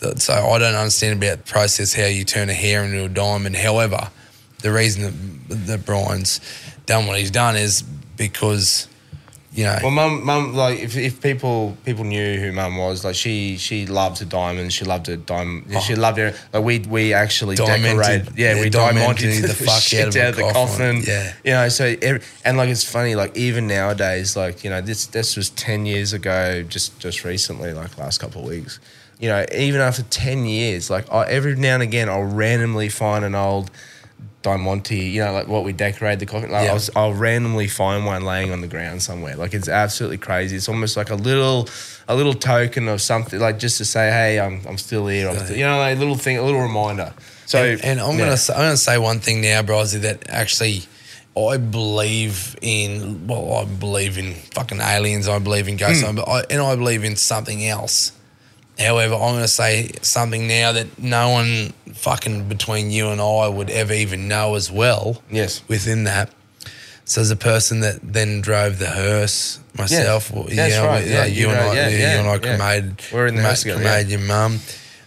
That, 0.00 0.20
so 0.20 0.34
I 0.34 0.58
don't 0.58 0.74
understand 0.74 1.22
about 1.22 1.38
the 1.46 1.50
process 1.52 1.94
how 1.94 2.04
you 2.04 2.24
turn 2.24 2.50
a 2.50 2.54
hair 2.54 2.84
into 2.84 3.04
a 3.04 3.08
diamond. 3.08 3.56
However, 3.56 4.10
the 4.60 4.70
reason 4.72 5.04
that, 5.48 5.66
that 5.66 5.86
Brian's 5.86 6.40
done 6.84 7.06
what 7.06 7.18
he's 7.18 7.30
done 7.30 7.56
is 7.56 7.80
because 8.16 8.88
you 9.56 9.64
know 9.64 9.78
Well, 9.82 9.90
mum, 9.90 10.24
mum, 10.24 10.54
like 10.54 10.80
if, 10.80 10.96
if 10.96 11.22
people 11.22 11.76
people 11.84 12.04
knew 12.04 12.38
who 12.38 12.52
mum 12.52 12.76
was, 12.76 13.04
like 13.04 13.14
she 13.14 13.56
she 13.56 13.86
loved 13.86 14.18
her 14.18 14.26
diamonds. 14.26 14.74
She 14.74 14.84
loved 14.84 15.06
her 15.06 15.16
diamond. 15.16 15.82
She 15.82 15.94
oh. 15.94 15.98
loved 15.98 16.18
her. 16.18 16.34
Like 16.52 16.62
we 16.62 16.78
we 16.80 17.14
actually 17.14 17.56
decorated. 17.56 18.36
Yeah, 18.36 18.54
yeah, 18.54 18.60
we 18.60 18.68
diamonded 18.68 19.42
the 19.42 19.48
the, 19.48 19.54
fuck 19.66 19.80
shit 19.80 20.14
out 20.16 20.34
of 20.34 20.38
a 20.38 20.42
the 20.42 20.52
coffin. 20.52 20.96
coffin. 20.96 21.02
Yeah. 21.06 21.32
you 21.42 21.52
know. 21.52 21.68
So 21.70 21.96
every, 22.02 22.20
and 22.44 22.58
like 22.58 22.68
it's 22.68 22.84
funny, 22.84 23.14
like 23.14 23.34
even 23.36 23.66
nowadays, 23.66 24.36
like 24.36 24.62
you 24.62 24.70
know 24.70 24.82
this 24.82 25.06
this 25.06 25.36
was 25.36 25.48
ten 25.50 25.86
years 25.86 26.12
ago, 26.12 26.62
just 26.62 26.98
just 26.98 27.24
recently, 27.24 27.72
like 27.72 27.96
last 27.96 28.18
couple 28.18 28.42
of 28.42 28.48
weeks. 28.48 28.78
You 29.18 29.30
know, 29.30 29.46
even 29.54 29.80
after 29.80 30.02
ten 30.02 30.44
years, 30.44 30.90
like 30.90 31.10
I, 31.10 31.26
every 31.28 31.56
now 31.56 31.74
and 31.74 31.82
again, 31.82 32.10
I'll 32.10 32.24
randomly 32.24 32.90
find 32.90 33.24
an 33.24 33.34
old. 33.34 33.70
Diamante, 34.46 34.96
you 34.96 35.24
know, 35.24 35.32
like 35.32 35.48
what 35.48 35.64
we 35.64 35.72
decorated 35.72 36.20
the 36.20 36.26
coffin. 36.26 36.52
Like 36.52 36.66
Yeah. 36.66 36.70
I 36.70 36.74
was, 36.74 36.88
I'll 36.94 37.12
randomly 37.12 37.66
find 37.66 38.06
one 38.06 38.24
laying 38.24 38.52
on 38.52 38.60
the 38.60 38.68
ground 38.68 39.02
somewhere. 39.02 39.34
Like 39.34 39.54
it's 39.54 39.68
absolutely 39.68 40.18
crazy. 40.18 40.54
It's 40.54 40.68
almost 40.68 40.96
like 40.96 41.10
a 41.10 41.16
little, 41.16 41.68
a 42.06 42.14
little 42.14 42.32
token 42.32 42.86
of 42.86 43.00
something, 43.02 43.40
like 43.40 43.58
just 43.58 43.78
to 43.78 43.84
say, 43.84 44.08
hey, 44.08 44.38
I'm, 44.38 44.62
I'm 44.68 44.78
still 44.78 45.08
here. 45.08 45.28
I'm 45.28 45.38
still, 45.38 45.56
you 45.56 45.64
know, 45.64 45.78
like 45.78 45.96
a 45.96 45.98
little 45.98 46.14
thing, 46.14 46.38
a 46.38 46.44
little 46.44 46.60
reminder. 46.60 47.12
So, 47.46 47.64
and, 47.64 47.84
and 47.84 48.00
I'm 48.00 48.12
yeah. 48.12 48.24
gonna 48.24 48.36
say, 48.36 48.54
I'm 48.54 48.60
gonna 48.60 48.76
say 48.76 48.98
one 48.98 49.18
thing 49.18 49.40
now, 49.40 49.62
Brozzy, 49.62 50.00
that 50.02 50.30
actually 50.30 50.84
I 51.36 51.56
believe 51.56 52.56
in. 52.62 53.26
Well, 53.26 53.52
I 53.52 53.64
believe 53.64 54.16
in 54.16 54.34
fucking 54.54 54.80
aliens. 54.80 55.26
I 55.26 55.40
believe 55.40 55.66
in 55.66 55.76
ghosts, 55.76 56.06
hmm. 56.06 56.14
but 56.14 56.28
I, 56.28 56.44
and 56.50 56.62
I 56.62 56.76
believe 56.76 57.02
in 57.02 57.16
something 57.16 57.66
else. 57.66 58.12
However, 58.78 59.14
I'm 59.14 59.34
gonna 59.34 59.48
say 59.48 59.90
something 60.02 60.46
now 60.46 60.72
that 60.72 60.98
no 60.98 61.30
one 61.30 61.72
fucking 61.94 62.48
between 62.48 62.90
you 62.90 63.08
and 63.08 63.20
I 63.20 63.48
would 63.48 63.70
ever 63.70 63.94
even 63.94 64.28
know 64.28 64.54
as 64.54 64.70
well. 64.70 65.22
Yes. 65.30 65.62
Within 65.68 66.04
that. 66.04 66.30
So 67.04 67.20
as 67.20 67.30
a 67.30 67.36
person 67.36 67.80
that 67.80 68.00
then 68.02 68.40
drove 68.40 68.78
the 68.78 68.88
hearse 68.88 69.60
myself, 69.78 70.30
well, 70.32 70.44
That's 70.50 70.76
right, 70.78 71.06
yeah, 71.06 71.24
yeah, 71.24 71.24
you 71.26 71.40
you 71.42 71.48
and 71.50 71.56
know, 71.56 71.70
I, 71.70 71.74
yeah, 71.74 71.88
you 71.88 71.98
yeah, 71.98 72.18
and 72.18 72.28
I 72.28 72.32
yeah. 72.32 72.38
cremated, 72.38 73.02
We're 73.12 73.26
in 73.28 73.36
the 73.36 73.40
crema- 73.40 73.48
house 73.48 73.62
together, 73.62 73.80
cremated 73.80 74.10
your 74.10 74.20
mum. 74.20 74.58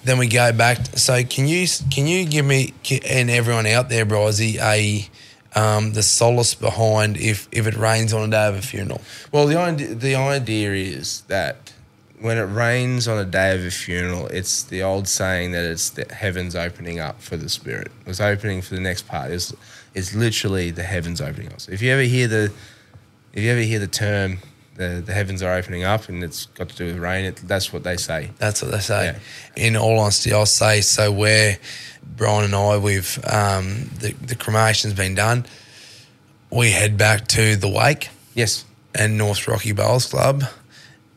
Then 0.06 0.18
we 0.18 0.28
go 0.28 0.54
back. 0.54 0.78
So 0.98 1.22
can 1.24 1.48
you 1.48 1.68
can 1.92 2.08
you 2.08 2.26
give 2.26 2.46
me 2.46 2.74
and 3.06 3.30
everyone 3.30 3.66
out 3.68 3.90
there, 3.90 4.06
Brizzy, 4.06 4.56
a 4.58 5.10
um, 5.60 5.92
the 5.92 6.02
solace 6.04 6.56
behind 6.56 7.18
if 7.18 7.50
if 7.52 7.68
it 7.68 7.76
rains 7.76 8.14
on 8.14 8.30
a 8.30 8.32
day 8.32 8.48
of 8.48 8.56
a 8.56 8.62
funeral? 8.62 9.02
Well, 9.34 9.46
the 9.46 9.60
idea, 9.60 9.94
the 9.94 10.16
idea 10.16 10.72
is 10.74 11.22
that 11.28 11.74
when 12.20 12.38
it 12.38 12.44
rains 12.44 13.08
on 13.08 13.18
a 13.18 13.26
day 13.26 13.56
of 13.56 13.66
a 13.66 13.72
funeral, 13.72 14.28
it's 14.28 14.64
the 14.64 14.84
old 14.84 15.08
saying 15.08 15.52
that 15.54 15.64
it's 15.64 15.90
the 15.92 16.14
heavens 16.14 16.56
opening 16.56 17.00
up 17.00 17.22
for 17.22 17.38
the 17.38 17.50
spirit. 17.50 17.92
It's 18.06 18.20
opening 18.20 18.62
for 18.62 18.76
the 18.76 18.82
next 18.82 19.08
part. 19.08 19.32
It's, 19.32 19.54
it's 19.94 20.14
literally 20.14 20.72
the 20.72 20.84
heavens 20.84 21.22
opening 21.22 21.52
up. 21.52 21.62
So 21.62 21.72
if 21.72 21.82
you 21.82 21.92
ever 21.92 22.02
hear 22.02 22.28
the, 22.28 22.52
if 23.34 23.44
you 23.44 23.50
ever 23.50 23.62
hear 23.62 23.80
the 23.80 23.88
term, 23.88 24.40
the, 24.76 25.02
the 25.06 25.14
heavens 25.14 25.42
are 25.44 25.54
opening 25.54 25.84
up, 25.84 26.10
and 26.10 26.24
it's 26.24 26.46
got 26.48 26.70
to 26.70 26.76
do 26.76 26.86
with 26.86 26.98
rain, 26.98 27.26
it, 27.26 27.36
that's 27.38 27.72
what 27.74 27.84
they 27.84 27.98
say. 27.98 28.32
That's 28.38 28.62
what 28.62 28.72
they 28.72 28.80
say. 28.80 29.18
Yeah. 29.58 29.66
In 29.66 29.76
all 29.76 30.00
honesty, 30.00 30.32
I'll 30.34 30.46
say 30.46 30.82
so. 30.82 31.12
Where 31.12 31.58
Brian 32.16 32.46
and 32.46 32.56
I, 32.56 32.78
we've 32.78 33.20
um, 33.30 33.90
the 34.00 34.14
the 34.14 34.36
cremation's 34.36 34.94
been 34.94 35.16
done. 35.16 35.46
We 36.50 36.72
head 36.72 36.98
back 36.98 37.28
to 37.30 37.56
the 37.56 37.68
wake. 37.68 38.10
Yes. 38.36 38.64
and 38.96 39.18
North 39.18 39.48
Rocky 39.48 39.72
Bowls 39.72 40.06
Club. 40.06 40.44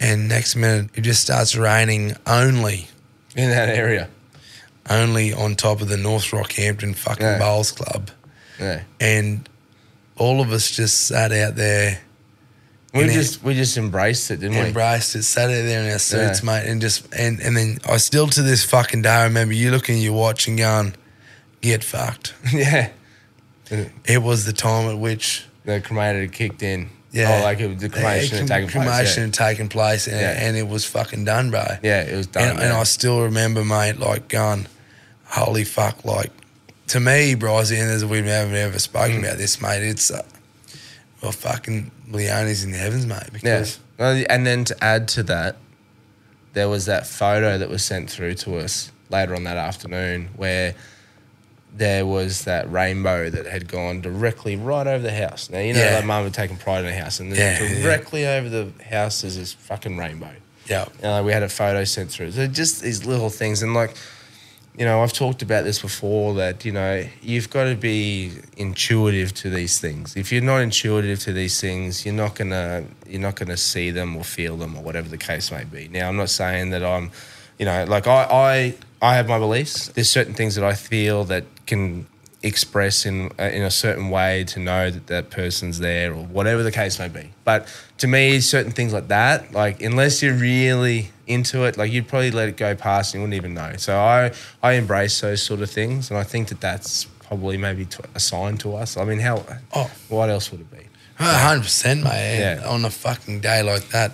And 0.02 0.28
next 0.28 0.56
minute, 0.56 0.90
it 0.94 1.02
just 1.02 1.23
starts 1.23 1.54
raining 1.54 2.16
only, 2.26 2.88
In 3.37 3.50
that 3.50 3.68
area. 3.68 4.09
only 4.90 5.32
on 5.32 5.54
top 5.54 5.80
of 5.80 5.88
the 5.88 5.97
North 5.97 6.25
Rockhampton 6.32 6.97
fucking. 6.97 7.38
Bowls 7.38 7.71
Club. 7.71 8.11
Yeah. 8.59 8.82
And 9.00 9.49
all 10.16 10.40
of 10.40 10.50
us 10.52 10.71
just 10.71 11.06
sat 11.06 11.30
out 11.32 11.54
there, 11.54 12.00
We 12.92 13.04
just 13.06 13.42
we 13.44 13.54
just 13.54 13.76
embraced 13.76 14.30
it, 14.32 14.40
didn't 14.40 14.59
we? 14.59 14.66
embraced 14.66 15.14
it, 15.14 15.23
sat 15.23 15.44
out 15.44 15.62
there 15.62 15.82
in 15.85 15.90
our 15.92 15.99
suits, 15.99 16.42
mate, 16.42 16.66
and 16.66 16.80
just 16.80 17.06
and 17.14 17.40
and 17.40 17.56
then 17.56 17.78
I 17.88 17.97
still 17.99 18.26
to 18.26 18.42
this 18.42 18.64
fucking 18.64 19.02
day 19.02 19.09
I 19.11 19.25
remember 19.25 19.54
you 19.54 19.71
looking 19.71 19.97
at 19.97 20.02
your 20.02 20.12
watch 20.14 20.47
and 20.49 20.59
going, 20.59 20.94
"Get 21.61 21.82
fucked." 21.85 22.35
yeah. 22.52 22.90
It 24.04 24.23
was 24.23 24.44
the 24.44 24.52
time 24.52 24.90
at 24.90 24.99
which 24.99 25.47
The 25.64 25.80
cremator 25.80 26.21
had 26.23 26.32
kicked 26.32 26.62
in. 26.62 26.90
Yeah. 27.12 27.40
Oh, 27.40 27.45
like 27.45 27.61
it, 27.61 27.78
the 27.78 27.88
cremation 27.90 28.38
had 28.38 28.49
taken 28.49 28.69
place. 28.71 28.85
cremation 28.87 29.21
yeah. 29.21 29.26
had 29.26 29.35
taken 29.35 29.69
place, 29.69 30.07
and, 30.07 30.16
Yeah. 30.21 30.31
and 30.47 30.57
it 30.57 30.66
was 30.66 30.85
fucking 30.87 31.25
done, 31.26 31.50
bro. 31.50 31.64
Yeah, 31.83 32.00
it 32.02 32.16
was 32.16 32.26
done. 32.26 32.50
and, 32.50 32.59
and. 32.59 32.73
I 32.73 32.83
still 32.85 33.23
remember, 33.23 33.64
mate, 33.64 33.99
like 33.99 34.28
going, 34.28 34.66
holy 35.26 35.64
fuck, 35.64 36.04
like 36.04 36.31
to 36.88 37.00
me, 37.00 37.35
Bryze, 37.35 37.71
and 37.71 37.90
as 37.90 38.04
we 38.04 38.19
haven't 38.23 38.54
ever 38.54 38.78
spoken 38.78 39.16
Mm. 39.16 39.25
about 39.25 39.37
this, 39.38 39.61
mate, 39.61 39.83
it's 39.83 40.11
uh, 40.11 40.23
well, 41.23 41.33
fucking 41.33 41.90
Leone's 42.11 42.64
in 42.64 42.73
the 42.73 42.78
heavens, 42.78 43.07
mate, 43.07 43.23
Yeah. 43.25 43.28
because 43.33 43.78
Well, 43.99 44.25
and 44.28 44.47
then 44.47 44.64
to 44.64 44.85
add 44.85 45.07
to 45.09 45.23
that, 45.25 45.57
there 46.54 46.69
was 46.69 46.87
that 46.87 47.07
photo 47.07 47.59
that 47.59 47.69
was 47.69 47.83
sent 47.85 48.11
through 48.11 48.35
to 48.35 48.57
us 48.57 48.90
later 49.11 49.35
on 49.35 49.45
that 49.45 49.57
afternoon 49.59 50.31
where 50.37 50.75
there 51.74 52.04
was 52.04 52.44
that 52.44 52.70
rainbow 52.70 53.30
that 53.30 53.46
had 53.46 53.66
gone 53.68 54.00
directly 54.02 54.56
right 54.56 54.86
over 54.86 55.02
the 55.02 55.12
house. 55.14 55.48
Now, 55.50 55.58
you 55.60 55.72
know, 55.72 55.80
Yeah. 55.82 55.96
like 55.96 56.04
mum 56.04 56.24
had 56.24 56.34
taken 56.34 56.56
pride 56.58 56.80
in 56.84 56.86
the 56.94 57.00
house, 57.00 57.18
and 57.20 57.32
then 57.32 57.38
Yeah, 57.38 57.66
yeah. 57.66 57.82
directly 57.82 58.26
over 58.26 58.48
the 58.48 58.68
house 58.84 59.24
is 59.24 59.36
this 59.38 59.52
fucking 59.54 59.96
rainbow. 59.96 60.32
yeah, 60.68 60.84
know, 61.02 61.22
we 61.24 61.32
had 61.32 61.42
a 61.42 61.48
photo 61.48 61.82
sent 61.84 62.10
through. 62.10 62.32
So 62.32 62.46
just 62.46 62.82
these 62.82 63.04
little 63.04 63.30
things. 63.30 63.62
And 63.62 63.74
like, 63.74 63.94
you 64.76 64.84
know, 64.86 65.02
I've 65.02 65.12
talked 65.12 65.42
about 65.42 65.64
this 65.64 65.80
before 65.80 66.34
that, 66.34 66.64
you 66.64 66.72
know, 66.72 67.04
you've 67.20 67.50
got 67.50 67.64
to 67.64 67.74
be 67.74 68.32
intuitive 68.56 69.34
to 69.34 69.50
these 69.50 69.78
things. 69.80 70.16
If 70.16 70.30
you're 70.32 70.40
not 70.42 70.58
intuitive 70.58 71.18
to 71.20 71.32
these 71.32 71.60
things, 71.60 72.04
you're 72.06 72.14
not 72.14 72.34
gonna 72.36 72.84
you're 73.08 73.20
not 73.20 73.36
gonna 73.36 73.56
see 73.56 73.90
them 73.90 74.16
or 74.16 74.24
feel 74.24 74.56
them 74.56 74.76
or 74.76 74.82
whatever 74.82 75.08
the 75.08 75.18
case 75.18 75.50
may 75.50 75.64
be. 75.64 75.88
Now 75.88 76.08
I'm 76.08 76.16
not 76.16 76.30
saying 76.30 76.70
that 76.70 76.82
I'm 76.84 77.10
you 77.58 77.66
know, 77.66 77.84
like 77.84 78.06
I 78.06 78.24
I, 78.30 78.74
I 79.10 79.14
have 79.16 79.28
my 79.28 79.38
beliefs. 79.38 79.88
There's 79.88 80.08
certain 80.10 80.32
things 80.34 80.54
that 80.54 80.64
I 80.64 80.74
feel 80.74 81.24
that 81.24 81.44
can 81.66 82.07
express 82.42 83.07
in 83.07 83.31
uh, 83.38 83.45
in 83.45 83.62
a 83.62 83.71
certain 83.71 84.11
way 84.11 84.45
to 84.45 84.59
know 84.59 84.90
that 84.90 85.07
that 85.07 85.31
person's 85.31 85.78
there 85.78 86.12
or 86.12 86.25
whatever 86.25 86.62
the 86.62 86.73
case 86.73 86.99
may 86.99 87.09
be. 87.09 87.31
But 87.45 87.66
to 87.99 88.07
me, 88.07 88.40
certain 88.40 88.73
things 88.73 88.92
like 88.92 89.09
that, 89.09 89.52
like 89.52 89.81
unless 89.83 90.23
you're 90.23 90.35
really 90.35 91.11
into 91.26 91.64
it, 91.64 91.76
like 91.76 91.92
you'd 91.92 92.09
probably 92.09 92.31
let 92.31 92.49
it 92.49 92.57
go 92.57 92.75
past 92.75 93.14
and 93.14 93.21
you 93.21 93.23
wouldn't 93.23 93.37
even 93.37 93.54
know. 93.54 93.75
So 93.76 93.97
I 93.97 94.33
I 94.62 94.73
embrace 94.73 95.21
those 95.21 95.42
sort 95.42 95.61
of 95.61 95.71
things, 95.71 96.11
and 96.11 96.19
I 96.19 96.25
think 96.25 96.49
that 96.49 96.61
that's 96.61 97.04
probably 97.04 97.57
maybe 97.57 97.87
t- 97.87 98.02
a 98.14 98.21
sign 98.21 98.59
to 98.59 98.75
us. 98.75 98.97
I 98.97 99.04
mean, 99.04 99.21
how? 99.21 99.45
Oh. 99.73 99.90
what 100.09 100.28
else 100.28 100.50
would 100.50 100.61
it 100.61 100.71
be? 100.71 100.87
hundred 101.16 101.62
percent, 101.62 102.02
mate. 102.02 102.38
Yeah. 102.38 102.66
on 102.66 102.85
a 102.85 102.90
fucking 102.90 103.40
day 103.40 103.62
like 103.62 103.88
that. 103.90 104.12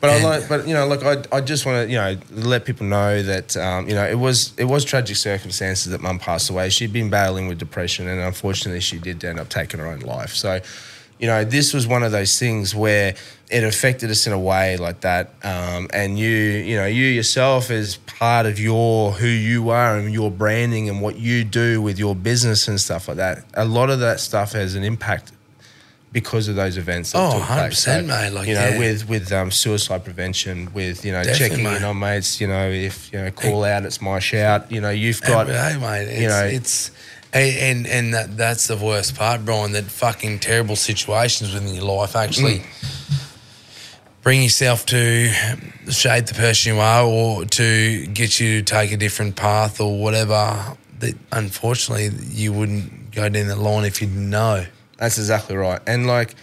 But 0.00 0.10
And- 0.10 0.26
I 0.26 0.38
like, 0.38 0.48
but 0.48 0.66
you 0.66 0.74
know, 0.74 0.86
look, 0.86 1.04
I, 1.04 1.22
I 1.36 1.40
just 1.42 1.66
want 1.66 1.84
to, 1.86 1.90
you 1.92 1.98
know, 1.98 2.16
let 2.32 2.64
people 2.64 2.86
know 2.86 3.22
that, 3.22 3.56
um, 3.56 3.86
you 3.86 3.94
know, 3.94 4.06
it 4.06 4.18
was, 4.18 4.52
it 4.56 4.64
was 4.64 4.84
tragic 4.84 5.16
circumstances 5.16 5.92
that 5.92 6.00
Mum 6.00 6.18
passed 6.18 6.48
away. 6.48 6.70
She'd 6.70 6.92
been 6.92 7.10
battling 7.10 7.48
with 7.48 7.58
depression, 7.58 8.08
and 8.08 8.18
unfortunately, 8.20 8.80
she 8.80 8.98
did 8.98 9.22
end 9.24 9.38
up 9.38 9.50
taking 9.50 9.78
her 9.78 9.86
own 9.86 10.00
life. 10.00 10.32
So, 10.34 10.60
you 11.18 11.26
know, 11.26 11.44
this 11.44 11.74
was 11.74 11.86
one 11.86 12.02
of 12.02 12.12
those 12.12 12.38
things 12.38 12.74
where 12.74 13.14
it 13.50 13.62
affected 13.62 14.10
us 14.10 14.26
in 14.26 14.32
a 14.32 14.38
way 14.38 14.78
like 14.78 15.02
that. 15.02 15.34
Um, 15.42 15.88
and 15.92 16.18
you, 16.18 16.30
you 16.30 16.76
know, 16.76 16.86
you 16.86 17.04
yourself 17.04 17.70
as 17.70 17.96
part 17.96 18.46
of 18.46 18.58
your 18.58 19.12
who 19.12 19.26
you 19.26 19.68
are 19.68 19.98
and 19.98 20.14
your 20.14 20.30
branding 20.30 20.88
and 20.88 21.02
what 21.02 21.18
you 21.18 21.44
do 21.44 21.82
with 21.82 21.98
your 21.98 22.14
business 22.14 22.68
and 22.68 22.80
stuff 22.80 23.06
like 23.06 23.18
that. 23.18 23.44
A 23.52 23.66
lot 23.66 23.90
of 23.90 24.00
that 24.00 24.18
stuff 24.20 24.52
has 24.52 24.76
an 24.76 24.82
impact 24.82 25.32
because 26.12 26.48
of 26.48 26.56
those 26.56 26.76
events. 26.76 27.12
That 27.12 27.18
Oh, 27.32 27.38
took 27.38 27.48
100%, 27.48 28.06
mate, 28.06 28.30
like, 28.30 28.48
you 28.48 28.54
know, 28.54 28.68
yeah. 28.70 28.78
with 28.78 29.08
with 29.08 29.32
um, 29.32 29.50
suicide 29.50 30.04
prevention, 30.04 30.72
with 30.72 31.04
you 31.04 31.12
know 31.12 31.22
Definitely, 31.22 31.48
checking 31.64 31.76
in 31.76 31.84
on 31.84 31.98
mates. 31.98 32.40
You 32.40 32.48
know, 32.48 32.68
if 32.68 33.12
you 33.12 33.20
know 33.20 33.30
call 33.30 33.64
out, 33.64 33.84
it's 33.84 34.00
my 34.00 34.18
shout. 34.18 34.70
You 34.72 34.80
know, 34.80 34.90
you've 34.90 35.20
got 35.22 35.46
hey, 35.46 35.76
mate, 35.80 36.08
it's, 36.08 36.20
you 36.20 36.28
know- 36.28 36.44
it's 36.44 36.90
and 37.32 37.86
and, 37.86 38.12
that, 38.14 38.36
that's 38.36 38.66
the 38.66 38.76
worst 38.76 39.14
part, 39.16 39.44
Brian. 39.44 39.70
That 39.72 39.84
fucking 39.84 40.40
terrible 40.40 40.74
situations 40.74 41.54
within 41.54 41.72
your 41.74 41.84
life 41.84 42.16
actually 42.16 42.58
Mm. 42.58 42.64
bring 44.22 44.42
yourself 44.42 44.84
to 44.86 45.30
shape 45.90 46.26
the 46.26 46.34
person 46.34 46.74
you 46.74 46.80
are, 46.80 47.04
or 47.04 47.44
to 47.44 48.06
get 48.08 48.40
you 48.40 48.62
to 48.62 48.62
take 48.64 48.90
a 48.92 48.96
different 48.96 49.36
path, 49.36 49.80
or 49.80 49.98
whatever. 50.00 50.76
That 50.98 51.14
unfortunately 51.32 52.10
you 52.32 52.52
wouldn't 52.52 53.12
go 53.12 53.28
down 53.28 53.46
that 53.46 53.58
line 53.58 53.84
if 53.84 54.02
you 54.02 54.08
didn't 54.08 54.28
know. 54.30 54.66
That's 55.00 55.18
exactly 55.18 55.56
right. 55.56 55.80
And 55.86 56.06
like, 56.06 56.34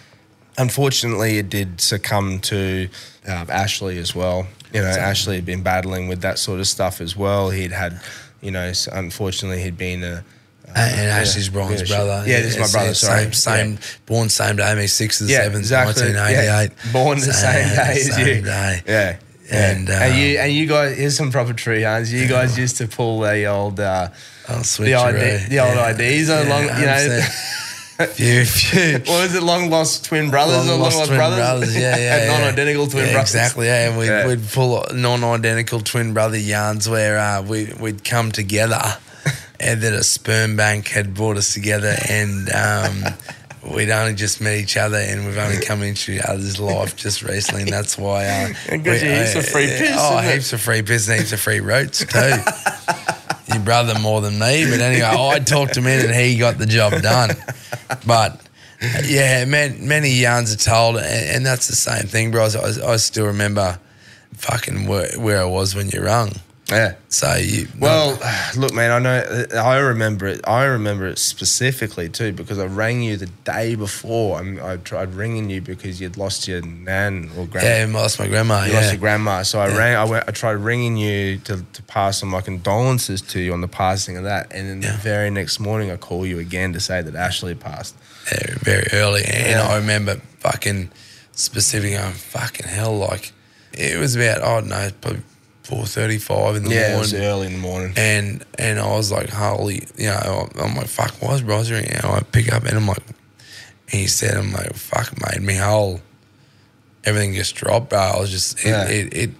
unfortunately, 0.58 1.38
it 1.38 1.48
did 1.48 1.80
succumb 1.80 2.40
to 2.40 2.88
um, 3.26 3.48
Ashley 3.50 3.98
as 3.98 4.14
well. 4.14 4.46
You 4.74 4.82
know, 4.82 4.88
Ashley 4.88 5.36
had 5.36 5.46
been 5.46 5.62
battling 5.62 6.08
with 6.08 6.20
that 6.22 6.38
sort 6.38 6.60
of 6.60 6.66
stuff 6.66 7.00
as 7.00 7.16
well. 7.16 7.48
He'd 7.50 7.72
had, 7.72 8.00
you 8.42 8.50
know, 8.50 8.70
unfortunately, 8.92 9.62
he'd 9.62 9.78
been 9.78 10.02
a. 10.02 10.24
and 10.66 11.00
and 11.00 11.08
Ashley's 11.08 11.48
Brian's 11.48 11.88
yeah, 11.88 11.96
brother. 11.96 12.24
Yeah, 12.26 12.40
this 12.40 12.56
is 12.56 12.60
my 12.60 12.78
brother, 12.78 12.92
sorry. 12.94 13.32
Same, 13.32 13.32
same 13.32 13.78
born 14.04 14.28
same 14.28 14.56
day, 14.56 14.74
me 14.74 14.86
six 14.86 15.20
of 15.22 15.28
the 15.28 15.32
Yeah, 15.32 15.44
seventh, 15.44 15.60
exactly. 15.60 16.12
nineteen 16.12 16.36
eighty 16.36 16.48
eight. 16.48 16.72
Yeah. 16.84 16.92
Born 16.92 17.18
the 17.18 17.32
same 17.32 17.68
day 17.74 17.92
as 17.92 18.14
same 18.14 18.26
you. 18.26 18.42
Day. 18.42 18.82
Yeah. 18.86 19.16
And, 19.50 19.88
yeah. 19.88 20.02
and 20.02 20.12
um, 20.12 20.18
you 20.18 20.38
and 20.38 20.52
you 20.52 20.66
guys 20.66 20.98
here's 20.98 21.16
some 21.16 21.30
proper 21.30 21.54
tree 21.54 21.80
hands. 21.80 22.12
You 22.12 22.28
guys 22.28 22.58
used 22.58 22.76
to 22.78 22.86
pull 22.88 23.20
the 23.20 23.46
old 23.46 23.80
uh, 23.80 24.08
the 24.46 24.94
ID, 24.94 25.48
the 25.48 25.60
old 25.60 25.74
Yeah. 25.76 25.88
IDs 25.96 26.28
on 26.28 26.48
long, 26.50 26.64
you 26.64 26.84
know. 26.86 27.20
100%. 27.98 28.08
few, 28.10 28.44
few. 28.44 28.92
What 29.12 29.22
was 29.22 29.34
it? 29.34 29.42
Long 29.42 29.70
lost 29.70 30.04
twin 30.04 30.30
brothers 30.30 30.66
or 30.68 30.72
long 30.72 30.80
lost 30.80 31.06
twin 31.06 31.18
brothers? 31.18 31.74
Yeah, 31.76 31.96
yeah, 31.96 32.24
yeah. 32.26 32.38
non-identical 32.38 32.86
twin 32.86 33.06
Yeah, 33.06 33.12
brothers. 33.12 33.34
Exactly. 33.34 33.66
Yeah, 33.66 33.88
and 33.88 33.98
we'd, 33.98 34.06
Yeah. 34.06 34.26
we'd 34.26 34.46
pull 34.48 34.84
non-identical 34.94 35.80
twin 35.80 36.14
brother 36.14 36.38
yarns 36.38 36.88
where 36.88 37.18
uh, 37.18 37.42
we, 37.42 37.72
we'd 37.80 38.04
come 38.04 38.30
together, 38.32 38.80
and 39.60 39.80
that 39.82 39.92
a 39.92 40.04
sperm 40.04 40.56
bank 40.56 40.88
had 40.88 41.14
brought 41.14 41.36
us 41.36 41.52
together, 41.54 41.96
and 42.08 42.48
um, 42.50 43.04
we'd 43.74 43.90
only 43.90 44.14
just 44.14 44.40
met 44.40 44.56
each 44.56 44.76
other, 44.76 44.98
and 44.98 45.26
we've 45.26 45.36
only 45.38 45.60
come 45.60 45.82
into 45.82 46.12
each 46.12 46.22
other's 46.22 46.60
life 46.60 46.94
just 46.94 47.22
recently, 47.22 47.62
and 47.62 47.72
that's 47.72 47.98
why. 47.98 48.24
Uh, 48.26 48.48
And 48.68 48.86
you 48.86 48.92
we- 48.92 48.98
heaps 48.98 49.34
of 49.34 49.44
free 49.46 49.64
uh, 49.64 49.78
piss, 49.78 49.96
Oh, 49.98 50.18
isn't 50.18 50.30
it? 50.30 50.34
heaps 50.34 50.52
of 50.52 50.60
free 50.60 50.82
piss 50.82 51.08
and 51.08 51.18
heaps 51.18 51.32
of 51.32 51.40
free 51.40 51.60
roots 51.60 51.98
too. 52.04 52.36
Your 53.58 53.64
brother 53.64 53.98
more 53.98 54.20
than 54.20 54.34
me, 54.34 54.70
but 54.70 54.78
anyway, 54.80 55.10
I 55.12 55.40
talked 55.40 55.76
him 55.76 55.88
in, 55.88 56.06
and 56.06 56.14
he 56.14 56.38
got 56.38 56.58
the 56.58 56.66
job 56.66 57.02
done. 57.02 57.30
But 58.06 58.40
yeah, 59.04 59.44
man, 59.46 59.88
many 59.88 60.10
yarns 60.10 60.54
are 60.54 60.56
told, 60.56 60.96
and, 60.96 61.04
and 61.36 61.44
that's 61.44 61.66
the 61.66 61.74
same 61.74 62.06
thing, 62.06 62.30
bro. 62.30 62.44
I, 62.44 62.92
I 62.92 62.96
still 62.98 63.26
remember 63.26 63.80
fucking 64.34 64.86
where, 64.86 65.10
where 65.18 65.40
I 65.40 65.44
was 65.44 65.74
when 65.74 65.88
you're 65.88 66.06
young. 66.06 66.34
Yeah. 66.70 66.96
So 67.08 67.34
you 67.36 67.66
Well, 67.78 68.18
look, 68.56 68.74
man, 68.74 68.90
I 68.90 68.98
know. 68.98 69.46
I 69.58 69.78
remember 69.78 70.26
it. 70.26 70.46
I 70.46 70.64
remember 70.64 71.06
it 71.06 71.18
specifically 71.18 72.08
too 72.10 72.32
because 72.32 72.58
I 72.58 72.66
rang 72.66 73.02
you 73.02 73.16
the 73.16 73.26
day 73.44 73.74
before. 73.74 74.38
I'm, 74.38 74.60
I 74.62 74.76
tried 74.76 75.14
ringing 75.14 75.48
you 75.48 75.62
because 75.62 75.98
you'd 76.00 76.18
lost 76.18 76.46
your 76.46 76.60
nan 76.60 77.30
or 77.38 77.46
grandma. 77.46 77.68
yeah, 77.68 77.86
I 77.88 78.02
lost 78.02 78.18
my 78.18 78.28
grandma. 78.28 78.64
You 78.64 78.72
yeah, 78.72 78.80
lost 78.80 78.92
your 78.92 79.00
grandma, 79.00 79.42
so 79.44 79.60
I 79.60 79.68
rang. 79.76 79.96
I, 79.96 80.04
went, 80.04 80.28
I 80.28 80.32
tried 80.32 80.52
ringing 80.58 80.98
you 80.98 81.38
to, 81.38 81.62
to 81.72 81.82
pass 81.84 82.22
on 82.22 82.28
my 82.28 82.42
condolences 82.42 83.22
to 83.22 83.40
you 83.40 83.54
on 83.54 83.62
the 83.62 83.68
passing 83.68 84.18
of 84.18 84.24
that, 84.24 84.52
and 84.52 84.68
then 84.68 84.82
Yeah. 84.82 84.92
the 84.92 84.98
very 84.98 85.30
next 85.30 85.60
morning 85.60 85.90
I 85.90 85.96
call 85.96 86.26
you 86.26 86.38
again 86.38 86.74
to 86.74 86.80
say 86.80 87.00
that 87.00 87.14
Ashley 87.14 87.54
passed. 87.54 87.96
yeah, 88.30 88.54
very 88.58 88.86
early, 88.92 89.24
and 89.24 89.46
Yeah. 89.52 89.66
I 89.68 89.76
remember 89.76 90.16
fucking 90.40 90.90
specifically 91.32 91.96
going 91.96 92.12
fucking 92.12 92.66
hell, 92.68 92.98
like 92.98 93.32
it 93.72 93.98
was 93.98 94.16
about 94.16 94.42
I 94.42 94.60
don't 94.60 94.68
know, 94.68 94.90
probably 95.00 95.22
four 95.68 95.84
thirty-five 95.86 96.56
in 96.56 96.64
the 96.64 96.70
Yeah, 96.74 96.96
it 96.96 96.98
was 96.98 97.12
morning. 97.12 97.28
early 97.28 97.46
in 97.48 97.52
the 97.52 97.58
morning. 97.58 97.92
And 97.96 98.44
and 98.58 98.78
I 98.80 98.86
was 98.96 99.12
like, 99.12 99.28
holy, 99.28 99.86
you 99.98 100.06
know, 100.06 100.48
I'm 100.58 100.74
like, 100.74 100.86
fuck, 100.88 101.14
why 101.20 101.34
is 101.34 101.42
ringing? 101.42 101.90
And 101.92 102.04
I 102.06 102.20
pick 102.20 102.50
up 102.52 102.64
and 102.64 102.76
I'm 102.76 102.86
like, 102.86 103.06
and 103.06 104.00
he 104.00 104.06
said, 104.06 104.36
I'm 104.36 104.52
like, 104.52 104.72
fuck, 104.74 105.12
it 105.12 105.18
made 105.32 105.46
me 105.46 105.56
whole. 105.56 106.00
Everything 107.04 107.34
just 107.34 107.54
dropped, 107.54 107.90
bro. 107.90 107.98
I 107.98 108.20
was 108.20 108.30
just, 108.30 108.58
it, 108.64 108.68
Yeah. 108.68 108.88
it, 108.88 109.14
it 109.14 109.30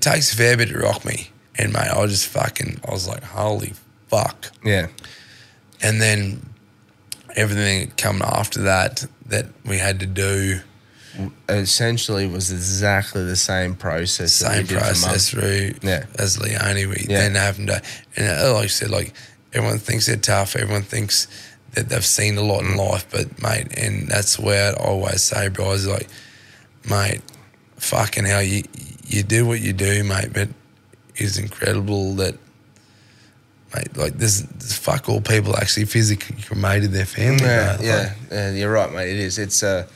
takes 0.00 0.32
a 0.32 0.36
fair 0.36 0.56
bit 0.56 0.68
to 0.68 0.78
rock 0.78 1.04
me. 1.04 1.30
And 1.56 1.72
mate, 1.72 1.88
I 1.88 2.00
was 2.00 2.10
just 2.12 2.26
fucking, 2.28 2.80
I 2.86 2.90
was 2.92 3.08
like, 3.08 3.22
holy 3.24 3.72
fuck. 4.08 4.52
Yeah, 4.64 4.86
And 5.82 6.00
then 6.00 6.44
everything 7.34 7.90
coming 7.96 8.22
after 8.22 8.62
that, 8.62 9.04
that 9.26 9.46
we 9.64 9.78
had 9.78 10.00
to 10.00 10.06
do, 10.06 10.60
essentially 11.48 12.26
was 12.26 12.50
exactly 12.50 13.24
the 13.24 13.36
same 13.36 13.74
process. 13.74 14.32
same 14.34 14.58
did 14.66 14.68
for 14.68 14.74
Mum. 14.74 14.82
process 14.82 15.30
through 15.30 15.74
Yeah. 15.82 16.04
as 16.18 16.38
Leone. 16.38 16.88
We 16.88 17.06
Yeah. 17.08 17.18
then 17.20 17.34
having 17.34 17.66
to, 17.66 17.82
and 18.16 18.52
like 18.54 18.64
I 18.64 18.66
said, 18.68 18.90
like 18.90 19.12
everyone 19.52 19.78
thinks 19.78 20.06
they're 20.06 20.16
tough. 20.16 20.56
Everyone 20.56 20.82
thinks 20.82 21.26
that 21.74 21.88
they've 21.88 22.04
seen 22.04 22.36
a 22.38 22.42
lot 22.42 22.62
in 22.64 22.76
life, 22.76 23.06
but 23.10 23.40
mate, 23.42 23.68
and 23.76 24.08
that's 24.08 24.38
where 24.38 24.70
I 24.72 24.74
always 24.84 25.22
say, 25.22 25.48
bro, 25.48 25.72
is 25.72 25.86
like, 25.86 26.08
mate, 26.88 27.20
fucking 27.76 28.24
hell, 28.24 28.42
you 28.42 28.62
you 29.06 29.22
do 29.22 29.46
what 29.46 29.60
you 29.60 29.72
do, 29.72 30.04
mate, 30.04 30.30
but 30.32 30.48
it's 31.16 31.38
incredible 31.38 32.14
that. 32.16 32.34
Mate, 33.76 33.94
like 33.98 34.14
this, 34.16 34.40
this 34.40 34.72
fuck 34.72 35.10
all 35.10 35.20
people 35.20 35.54
actually 35.54 35.84
physically 35.84 36.36
cremated 36.40 36.90
their 36.92 37.04
family. 37.04 37.42
Yeah, 37.44 37.76
bro. 37.76 37.84
yeah, 37.84 37.96
Like, 37.96 38.12
yeah, 38.30 38.50
you're 38.52 38.72
right, 38.72 38.90
mate. 38.90 39.10
It 39.10 39.18
is. 39.18 39.36
It's 39.38 39.62
uh, 39.62 39.86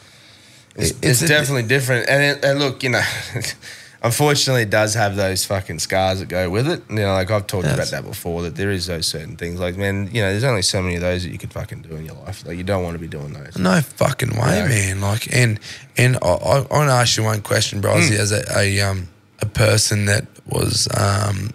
it's, 0.77 0.91
it's, 0.91 1.03
it's 1.03 1.29
definitely 1.29 1.65
different. 1.65 2.09
And, 2.09 2.23
it, 2.39 2.45
and 2.45 2.59
look, 2.59 2.83
you 2.83 2.91
know, 2.91 3.03
unfortunately, 4.03 4.63
it 4.63 4.71
does 4.71 4.95
have 4.95 5.17
those 5.17 5.45
fucking 5.45 5.79
scars 5.79 6.21
that 6.21 6.29
go 6.29 6.51
with 6.51 6.69
it. 6.69 6.83
You 6.89 6.97
know, 6.97 7.13
like 7.13 7.31
I've 7.31 7.47
talked 7.47 7.65
Yes. 7.67 7.75
about 7.75 8.03
that 8.03 8.09
before. 8.09 8.43
That 8.43 8.57
there 8.57 8.71
is 8.71 8.87
those 8.87 9.07
certain 9.07 9.37
things. 9.37 9.61
Like, 9.61 9.77
man, 9.77 10.09
you 10.13 10.23
know, 10.23 10.31
there's 10.31 10.45
only 10.45 10.63
so 10.63 10.83
many 10.83 10.97
of 10.97 11.01
those 11.03 11.23
that 11.25 11.31
you 11.31 11.39
could 11.39 11.53
fucking 11.53 11.83
do 11.83 11.95
in 11.97 12.07
your 12.07 12.17
life. 12.17 12.47
Like, 12.47 12.57
you 12.57 12.65
don't 12.65 12.83
want 12.83 12.95
to 12.95 12.99
be 12.99 13.09
doing 13.09 13.33
those. 13.33 13.57
No 13.59 13.81
fucking 13.81 14.31
way, 14.31 14.57
Yeah. 14.59 14.69
man. 14.69 15.01
Like, 15.01 15.33
and 15.35 15.61
and 15.97 16.17
I, 16.23 16.29
I, 16.29 16.57
I 16.59 16.77
want 16.77 16.89
to 16.89 16.95
ask 16.95 17.17
you 17.17 17.25
one 17.25 17.43
question, 17.43 17.81
Brozzy, 17.83 18.17
as 18.19 18.33
a, 18.33 18.43
a 18.57 18.81
um 18.81 19.09
a 19.41 19.47
person 19.47 20.07
that 20.07 20.27
was 20.47 20.89
um 20.97 21.51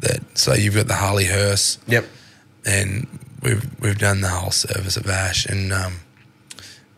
that 0.00 0.20
so 0.38 0.54
you've 0.54 0.74
got 0.74 0.86
the 0.88 0.94
Harley 0.94 1.24
hearse 1.26 1.78
Yep. 1.86 2.04
and 2.64 3.06
we've 3.42 3.64
we've 3.80 3.98
done 3.98 4.20
the 4.22 4.28
whole 4.28 4.50
service 4.50 4.96
of 4.96 5.06
Ash 5.08 5.44
and 5.46 5.72
um 5.72 5.94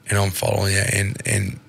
and 0.09 0.19
I'm 0.19 0.31
following 0.31 0.73
you 0.75 0.81
and 0.93 1.17
and 1.27 1.61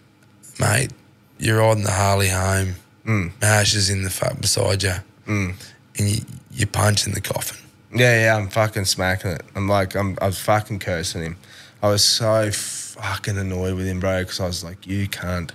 mate, 0.63 0.91
you're 1.39 1.59
riding 1.59 1.83
the 1.83 1.91
Harley 1.91 2.29
home. 2.29 2.75
Mm. 3.05 3.31
Ash 3.41 3.75
is 3.75 3.89
in 3.89 4.03
the 4.03 4.09
fuck 4.09 4.39
beside 4.39 4.81
you, 4.83 4.93
and 5.27 5.55
you 5.97 6.21
you 6.51 6.65
punch 6.67 7.05
in 7.05 7.13
the 7.13 7.21
coffin. 7.21 7.57
Yeah, 7.93 8.23
yeah, 8.25 8.37
I'm 8.37 8.47
fucking 8.49 8.85
smacking 8.85 9.31
it. 9.31 9.43
I'm 9.55 9.67
like, 9.67 9.95
I'm, 9.95 10.17
I 10.21 10.25
was 10.27 10.39
fucking 10.39 10.79
cursing 10.79 11.21
him. 11.21 11.37
I 11.81 11.89
was 11.89 12.03
so 12.03 12.49
fucking 12.51 13.37
annoyed 13.37 13.75
with 13.75 13.85
him, 13.85 13.99
bro, 13.99 14.21
because 14.21 14.39
I 14.39 14.47
was 14.47 14.63
like, 14.63 14.87
you 14.87 15.07
can't. 15.07 15.51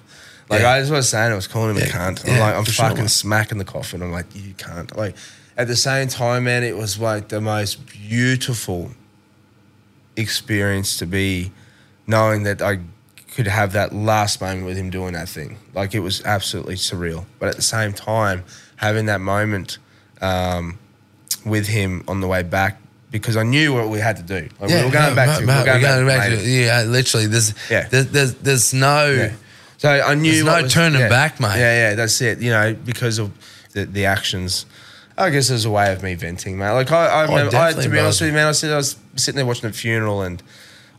Like, 0.49 0.61
Yeah. 0.61 0.71
I 0.73 0.81
just 0.81 0.93
was 0.93 1.09
saying, 1.09 1.33
I 1.33 1.35
was 1.35 1.49
calling 1.49 1.71
him 1.71 1.83
a 1.83 1.87
Yeah, 1.87 1.93
cunt. 1.93 2.25
I'm 2.29 2.35
yeah, 2.35 2.41
like, 2.41 2.55
I'm 2.55 2.65
for 2.65 2.71
sure, 2.71 2.89
fucking 2.91 3.09
smacking 3.09 3.59
the 3.59 3.65
coffin. 3.65 4.03
I'm 4.03 4.13
like, 4.13 4.27
you 4.35 4.55
can't. 4.55 4.95
Like, 4.97 5.17
at 5.57 5.67
the 5.67 5.75
same 5.77 6.07
time, 6.09 6.45
man, 6.45 6.63
it 6.63 6.77
was 6.77 6.99
like 7.01 7.29
the 7.29 7.41
most 7.41 7.87
beautiful 7.87 8.91
experience 10.17 10.97
to 10.99 11.07
be 11.07 11.51
knowing 12.07 12.43
that 12.45 12.63
I 12.63 12.79
could 13.39 13.47
have 13.47 13.71
that 13.71 13.95
last 13.95 14.41
moment 14.41 14.67
with 14.67 14.77
him 14.77 14.91
doing 14.91 15.13
that 15.13 15.29
thing. 15.29 15.57
Like, 15.73 15.95
it 15.95 16.01
was 16.01 16.25
absolutely 16.25 16.75
surreal. 16.75 17.25
But 17.39 17.51
at 17.51 17.55
the 17.55 17.63
same 17.63 17.93
time, 17.93 18.43
having 18.75 19.07
that 19.07 19.21
moment, 19.21 19.79
um, 20.21 20.77
with 21.45 21.69
him 21.69 22.03
on 22.09 22.21
the 22.21 22.27
way 22.27 22.43
back 22.43 22.81
because 23.13 23.37
I 23.37 23.45
knew 23.45 23.73
what 23.73 23.91
we 23.91 24.01
had 24.01 24.17
to 24.17 24.25
do. 24.25 24.49
Like, 24.59 24.71
we 24.71 24.75
were 24.75 24.91
going 24.91 25.11
no, 25.11 25.15
back 25.15 25.39
to, 25.39 25.47
mate, 25.47 25.63
we 25.63 25.71
were 25.71 25.81
going 25.81 26.05
we're 26.05 26.17
back, 26.17 26.31
to, 26.31 26.37
to, 26.37 26.51
yeah, 26.51 26.83
literally. 26.83 27.29
There's 27.29 27.55
Yeah. 27.71 27.87
there's, 27.89 28.09
there's 28.09 28.35
there's 28.35 28.75
no. 28.75 29.09
yeah. 29.09 29.33
So 29.77 29.89
I 29.89 30.17
knew 30.17 30.43
no 30.43 30.67
turning 30.67 31.03
yeah. 31.03 31.09
back, 31.09 31.39
mate. 31.39 31.59
Yeah, 31.59 31.91
yeah, 31.91 31.95
that's 31.95 32.21
it. 32.21 32.41
You 32.41 32.51
know, 32.51 32.75
because 32.75 33.21
of 33.21 33.31
the, 33.73 33.85
the 33.85 34.07
actions. 34.07 34.67
I 35.17 35.31
guess 35.31 35.47
there's 35.47 35.65
a 35.65 35.71
way 35.71 35.93
of 35.93 36.03
me 36.03 36.17
venting, 36.17 36.59
man. 36.59 36.75
Like 36.75 36.91
I, 36.91 37.07
I, 37.07 37.23
remember, 37.23 37.57
I 37.57 37.73
to 37.73 37.89
be 37.89 38.01
honest 38.01 38.21
with 38.21 38.31
you, 38.31 38.35
man, 38.35 38.49
I 38.49 38.53
said 38.53 38.73
I 38.73 38.77
was 38.77 38.97
sitting 39.15 39.37
there 39.37 39.47
watching 39.47 39.71
a 39.71 39.73
funeral, 39.73 40.23
and 40.23 40.43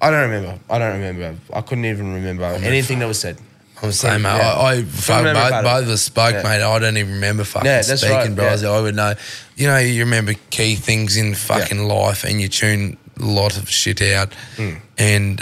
I 0.02 0.10
don't 0.12 0.30
remember. 0.30 0.60
I 0.70 0.78
don't 0.80 0.94
remember. 0.94 1.36
I 1.54 1.62
couldn't 1.62 1.86
even 1.86 2.14
remember 2.14 2.44
anything 2.46 3.00
that 3.00 3.08
was 3.08 3.20
said. 3.20 3.38
I'm 3.82 3.90
the 3.90 3.94
same, 3.94 4.22
mate. 4.24 4.38
Yeah. 4.38 4.54
I, 4.54 4.72
I 4.74 4.84
fuck, 4.84 5.24
both, 5.24 5.64
both 5.64 5.84
of 5.84 5.90
us 5.90 6.02
spoke, 6.02 6.34
Yeah. 6.34 6.44
mate. 6.44 6.62
I 6.62 6.80
don't 6.80 6.98
even 6.98 7.14
remember 7.14 7.44
fucking 7.46 7.66
Yeah, 7.66 7.82
speaking, 7.82 8.10
right, 8.16 8.36
bro. 8.36 8.54
yeah. 8.56 8.70
I 8.70 8.82
would 8.82 8.96
know. 8.96 9.14
You 9.56 9.68
know, 9.68 9.78
you 9.78 10.04
remember 10.04 10.34
key 10.50 10.76
things 10.76 11.16
in 11.16 11.34
fucking 11.34 11.84
life, 11.88 12.24
and 12.26 12.42
you 12.42 12.50
tune 12.50 12.98
a 13.20 13.24
lot 13.24 13.58
of 13.58 13.70
shit 13.70 14.02
out, 14.02 14.34
Hmm. 14.58 14.76
and 14.98 15.42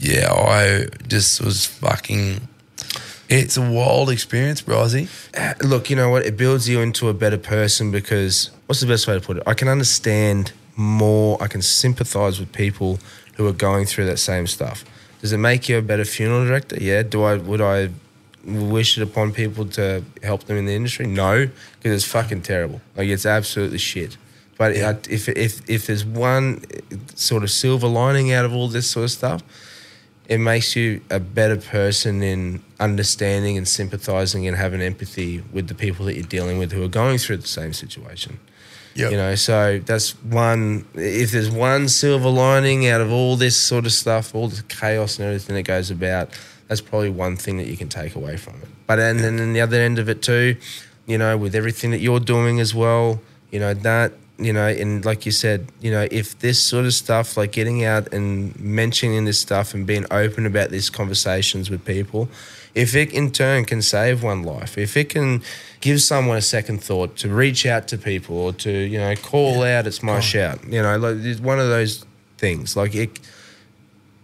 yeah, 0.00 0.32
I 0.32 0.86
just 1.06 1.40
was 1.40 1.66
fucking. 1.66 2.48
It's 3.28 3.56
a 3.56 3.62
wild 3.70 4.10
experience, 4.10 4.62
Brizzy. 4.62 5.08
look, 5.62 5.90
you 5.90 5.96
know 5.96 6.08
what? 6.08 6.24
It 6.24 6.36
builds 6.36 6.68
you 6.68 6.80
into 6.80 7.08
a 7.08 7.14
better 7.14 7.36
person 7.38 7.90
because 7.90 8.50
what's 8.66 8.80
the 8.80 8.86
best 8.86 9.06
way 9.06 9.14
to 9.14 9.20
put 9.20 9.36
it? 9.36 9.42
I 9.46 9.54
can 9.54 9.68
understand 9.68 10.52
more. 10.76 11.36
I 11.40 11.46
can 11.46 11.60
sympathize 11.62 12.40
with 12.40 12.52
people 12.52 12.98
who 13.38 13.46
are 13.46 13.52
going 13.52 13.86
through 13.86 14.04
that 14.04 14.18
same 14.18 14.46
stuff. 14.46 14.84
Does 15.22 15.32
it 15.32 15.38
make 15.38 15.68
you 15.68 15.78
a 15.78 15.82
better 15.82 16.04
funeral 16.04 16.44
director? 16.44 16.76
Yeah. 16.78 17.02
Do 17.02 17.22
I 17.22 17.36
would 17.36 17.60
I 17.62 17.88
wish 18.44 18.98
it 18.98 19.02
upon 19.02 19.32
people 19.32 19.64
to 19.66 20.04
help 20.22 20.44
them 20.44 20.56
in 20.58 20.66
the 20.66 20.74
industry? 20.74 21.06
No, 21.06 21.46
because 21.78 21.92
it's 22.02 22.12
fucking 22.12 22.42
terrible. 22.42 22.80
Like 22.96 23.08
it's 23.08 23.24
absolutely 23.24 23.78
shit. 23.78 24.16
But 24.58 24.76
Yeah. 24.76 24.90
I- 24.90 24.98
if 25.08 25.28
if 25.28 25.62
if 25.70 25.86
there's 25.86 26.04
one 26.04 26.62
sort 27.14 27.42
of 27.44 27.50
silver 27.50 27.86
lining 27.86 28.32
out 28.32 28.44
of 28.44 28.52
all 28.52 28.68
this 28.68 28.90
sort 28.90 29.04
of 29.04 29.10
stuff, 29.12 29.42
it 30.28 30.38
makes 30.38 30.74
you 30.76 31.00
a 31.10 31.20
better 31.20 31.56
person 31.56 32.22
in 32.22 32.62
understanding 32.80 33.56
and 33.56 33.66
sympathizing 33.66 34.46
and 34.48 34.56
having 34.56 34.80
empathy 34.82 35.42
with 35.52 35.68
the 35.68 35.74
people 35.74 36.04
that 36.06 36.14
you're 36.16 36.24
dealing 36.38 36.58
with 36.58 36.72
who 36.72 36.82
are 36.82 36.88
going 36.88 37.18
through 37.18 37.36
the 37.38 37.46
same 37.48 37.72
situation. 37.72 38.38
Yep. 38.98 39.12
You 39.12 39.16
know, 39.16 39.34
so 39.36 39.78
that's 39.78 40.10
one. 40.24 40.84
If 40.94 41.30
there's 41.30 41.52
one 41.52 41.88
silver 41.88 42.28
lining 42.28 42.88
out 42.88 43.00
of 43.00 43.12
all 43.12 43.36
this 43.36 43.56
sort 43.56 43.86
of 43.86 43.92
stuff, 43.92 44.34
all 44.34 44.48
the 44.48 44.60
chaos 44.64 45.18
and 45.18 45.26
everything 45.26 45.54
that 45.54 45.62
goes 45.62 45.92
about, 45.92 46.30
that's 46.66 46.80
probably 46.80 47.10
one 47.10 47.36
thing 47.36 47.58
that 47.58 47.68
you 47.68 47.76
can 47.76 47.88
take 47.88 48.16
away 48.16 48.36
from 48.36 48.54
it. 48.56 48.68
But 48.88 48.98
and 48.98 49.20
then 49.20 49.38
in 49.38 49.52
the 49.52 49.60
other 49.60 49.80
end 49.80 50.00
of 50.00 50.08
it 50.08 50.20
too, 50.20 50.56
you 51.06 51.16
know, 51.16 51.36
with 51.36 51.54
everything 51.54 51.92
that 51.92 52.00
you're 52.00 52.18
doing 52.18 52.58
as 52.58 52.74
well, 52.74 53.20
you 53.52 53.60
know 53.60 53.72
that 53.72 54.14
you 54.36 54.52
know, 54.52 54.66
and 54.66 55.04
like 55.04 55.26
you 55.26 55.32
said, 55.32 55.70
you 55.80 55.92
know, 55.92 56.06
if 56.10 56.38
this 56.40 56.60
sort 56.60 56.84
of 56.84 56.94
stuff, 56.94 57.36
like 57.36 57.52
getting 57.52 57.84
out 57.84 58.12
and 58.12 58.58
mentioning 58.58 59.24
this 59.24 59.40
stuff 59.40 59.74
and 59.74 59.86
being 59.86 60.06
open 60.10 60.44
about 60.44 60.70
these 60.70 60.90
conversations 60.90 61.70
with 61.70 61.84
people, 61.84 62.28
if 62.74 62.94
it 62.94 63.12
in 63.12 63.30
turn 63.30 63.64
can 63.64 63.82
save 63.82 64.22
one 64.22 64.42
life, 64.42 64.78
if 64.78 64.96
it 64.96 65.08
can 65.08 65.42
give 65.80 66.00
someone 66.00 66.36
a 66.36 66.42
second 66.42 66.82
thought 66.82 67.16
to 67.16 67.28
reach 67.28 67.66
out 67.66 67.88
to 67.88 67.98
people 67.98 68.36
or 68.36 68.52
to, 68.52 68.70
you 68.70 68.98
know, 68.98 69.14
call 69.16 69.62
out, 69.62 69.86
it's 69.86 70.02
my 70.02 70.20
shout, 70.20 70.64
you 70.64 70.82
know, 70.82 70.96
like 70.98 71.16
it's 71.18 71.40
one 71.40 71.58
of 71.58 71.68
those 71.68 72.04
things. 72.36 72.76
Like 72.76 72.94
it, 72.94 73.18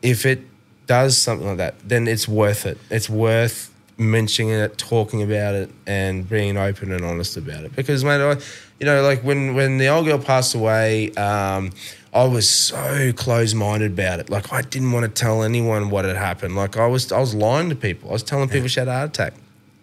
if 0.03 0.27
it 0.27 0.43
does 0.87 1.17
something 1.17 1.47
like 1.47 1.57
that, 1.59 1.75
then 1.89 2.07
it's 2.09 2.29
worth 2.29 2.67
it. 2.67 2.79
It's 2.91 3.09
worth 3.09 3.73
mentioning 3.97 4.51
it, 4.51 4.77
talking 4.77 5.23
about 5.23 5.55
it, 5.55 5.71
and 5.87 6.29
being 6.29 6.57
open 6.57 6.93
and 6.93 7.05
honest 7.05 7.37
about 7.37 7.65
it. 7.65 7.75
Because, 7.77 8.05
mate, 8.05 8.21
I, 8.21 8.33
you 8.81 8.87
know, 8.87 9.03
like 9.03 9.23
when 9.23 9.55
when 9.55 9.79
the 9.79 9.89
old 9.89 10.07
girl 10.07 10.19
passed 10.19 10.55
away, 10.55 11.13
um, 11.13 11.71
I 12.15 12.25
was 12.25 12.49
so 12.49 13.13
close 13.13 13.55
minded 13.55 13.93
about 13.93 14.21
it. 14.21 14.31
Like 14.31 14.53
I 14.53 14.63
didn't 14.63 14.93
want 14.93 15.05
to 15.05 15.21
tell 15.23 15.43
anyone 15.43 15.91
what 15.91 16.05
had 16.05 16.17
happened. 16.17 16.55
Like 16.55 16.77
I 16.77 16.87
was 16.87 17.11
I 17.11 17.19
was 17.19 17.35
lying 17.35 17.69
to 17.71 17.77
people. 17.77 18.11
I 18.11 18.13
was 18.13 18.23
telling 18.23 18.49
people 18.49 18.69
she 18.69 18.81
had 18.81 18.89
a 18.89 18.93
heart 18.93 19.09
attack. 19.11 19.35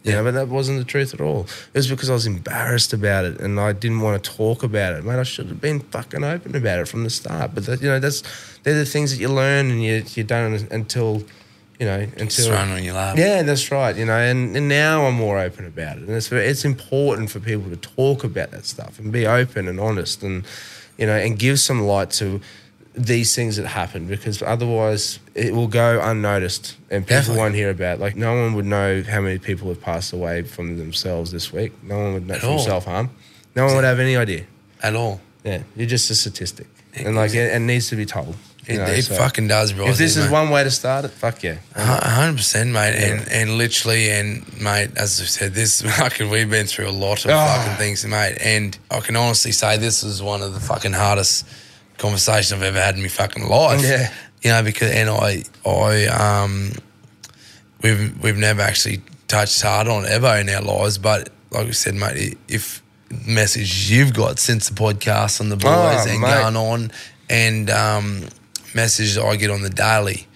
You 0.04 0.14
know, 0.14 0.24
but 0.24 0.32
that 0.32 0.48
wasn't 0.48 0.80
the 0.80 0.84
truth 0.86 1.14
at 1.14 1.22
all. 1.22 1.42
It 1.42 1.78
was 1.78 1.88
because 1.88 2.10
I 2.10 2.14
was 2.14 2.26
embarrassed 2.26 2.92
about 2.92 3.24
it 3.24 3.40
and 3.40 3.60
I 3.60 3.72
didn't 3.72 4.00
want 4.00 4.24
to 4.24 4.32
talk 4.32 4.64
about 4.64 4.94
it. 4.94 5.04
Man, 5.04 5.20
I 5.20 5.24
should 5.24 5.46
have 5.48 5.62
been 5.62 5.80
fucking 5.80 6.24
open 6.24 6.56
about 6.56 6.80
it 6.80 6.88
from 6.88 7.04
the 7.04 7.12
start. 7.12 7.54
But 7.54 7.68
that, 7.68 7.82
you 7.84 7.88
know, 7.88 8.00
that's 8.00 8.24
they're 8.64 8.74
the 8.74 8.86
things 8.86 9.12
that 9.12 9.22
you 9.22 9.30
learn 9.30 9.70
and 9.70 9.84
you 9.84 10.04
you 10.16 10.24
don't 10.24 10.54
until 10.72 11.24
you 11.80 11.86
know 11.86 12.08
until 12.18 12.46
thrown 12.48 12.70
on 12.70 12.84
your 12.84 12.96
lap. 12.96 13.16
yeah, 13.18 13.44
that's 13.44 13.70
right. 13.70 13.96
You 13.96 14.06
know, 14.06 14.18
and, 14.18 14.56
and 14.56 14.68
now 14.68 15.06
I'm 15.06 15.16
more 15.16 15.38
open 15.38 15.68
about 15.68 15.98
it, 15.98 16.04
and 16.04 16.12
it's 16.12 16.32
it's 16.32 16.66
important 16.66 17.30
for 17.30 17.40
people 17.40 17.70
to 17.70 17.78
talk 17.78 18.24
about 18.24 18.50
that 18.52 18.66
stuff 18.66 18.98
and 18.98 19.12
be 19.12 19.28
open 19.28 19.68
and 19.68 19.80
honest, 19.80 20.24
and 20.24 20.46
you 21.02 21.08
know, 21.08 21.18
and 21.18 21.38
give 21.40 21.60
some 21.60 21.82
light 21.82 22.12
to 22.12 22.40
these 22.94 23.34
things 23.36 23.56
that 23.56 23.66
happen 23.66 24.06
because 24.06 24.42
otherwise 24.44 25.18
it 25.34 25.54
will 25.54 25.68
go 25.68 26.00
unnoticed 26.02 26.76
and 26.92 27.04
people 27.04 27.18
Definitely. 27.18 27.42
won't 27.42 27.56
hear 27.56 27.70
about. 27.72 27.98
it. 27.98 28.02
Like 28.02 28.16
no 28.16 28.36
one 28.36 28.54
would 28.54 28.66
know 28.66 29.02
how 29.02 29.20
many 29.22 29.40
people 29.40 29.70
have 29.70 29.82
passed 29.82 30.14
away 30.14 30.44
from 30.44 30.78
themselves 30.78 31.32
this 31.32 31.52
week. 31.52 31.72
No 31.84 31.98
one 31.98 32.14
would 32.14 32.28
know 32.28 32.36
At 32.36 32.42
from 32.42 32.60
self 32.60 32.86
harm. 32.86 33.10
No 33.56 33.66
one 33.66 33.76
would 33.76 33.84
have 33.84 34.00
any 34.00 34.16
idea. 34.16 34.46
At 34.84 34.96
all. 34.96 35.20
Yeah, 35.44 35.64
you're 35.76 35.88
just 35.88 36.12
a 36.12 36.16
statistic, 36.16 36.68
and 36.94 37.16
like 37.16 37.32
it, 37.32 37.52
it 37.52 37.60
needs 37.62 37.90
to 37.90 37.96
be 37.96 38.06
told. 38.06 38.36
It, 38.68 38.74
you 38.74 38.78
know, 38.78 38.86
it 38.86 39.02
so 39.04 39.16
fucking 39.16 39.48
does, 39.48 39.74
bro. 39.74 39.88
If 39.88 39.98
this 39.98 40.16
is 40.18 40.30
one 40.30 40.50
way 40.52 40.64
to 40.64 40.70
start 40.72 41.04
it, 41.06 41.10
fuck 41.12 41.42
yeah. 41.44 41.58
hundred 41.76 42.38
percent, 42.38 42.70
mate, 42.72 42.96
and 42.96 43.28
and 43.32 43.58
literally, 43.58 44.10
and 44.12 44.46
mate, 44.62 44.92
as 44.96 45.20
I 45.20 45.26
said, 45.26 45.54
this 45.54 45.82
fucking 45.98 46.30
we've 46.30 46.50
been 46.50 46.68
through 46.68 46.90
a 46.90 46.92
lot 46.92 47.26
of 47.26 47.32
Oh. 47.32 47.46
fucking 47.46 47.78
things, 47.78 48.06
mate, 48.06 48.38
and 48.40 48.78
I 48.92 49.00
can 49.00 49.16
honestly 49.16 49.52
say 49.52 49.78
this 49.78 50.04
is 50.04 50.22
one 50.22 50.42
of 50.44 50.54
the 50.54 50.60
fucking 50.60 50.94
hardest 50.94 51.48
conversations 51.98 52.54
I've 52.54 52.62
ever 52.64 52.80
had 52.82 52.96
in 52.96 53.02
my 53.02 53.08
fucking 53.08 53.48
life. 53.48 53.82
Yeah. 53.84 54.14
you 54.44 54.52
know, 54.52 54.62
because 54.64 54.92
and 54.92 55.10
I 55.10 55.44
I 55.66 56.06
um 56.44 56.72
we've 57.82 58.22
we've 58.24 58.38
never 58.38 58.62
actually 58.62 59.02
touched 59.28 59.62
hard 59.62 59.88
on 59.88 60.06
it 60.06 60.12
ever 60.12 60.36
in 60.38 60.50
our 60.50 60.62
lives, 60.62 60.98
but 60.98 61.30
like 61.52 61.66
we 61.66 61.74
said, 61.74 61.96
mate, 61.96 62.38
if 62.48 62.82
message 63.26 63.90
you've 63.92 64.14
got 64.14 64.40
since 64.40 64.70
the 64.70 64.76
podcast 64.76 65.42
on 65.42 65.50
the 65.50 65.58
boys 65.58 65.66
Oh, 65.66 66.06
and 66.10 66.22
mate. 66.22 66.28
going 66.42 66.56
on, 66.56 66.92
and 67.30 67.70
um, 67.70 68.28
messages 68.76 69.18
I 69.18 69.36
get 69.36 69.50
on 69.52 69.62
the 69.62 69.70
daily 69.70 70.28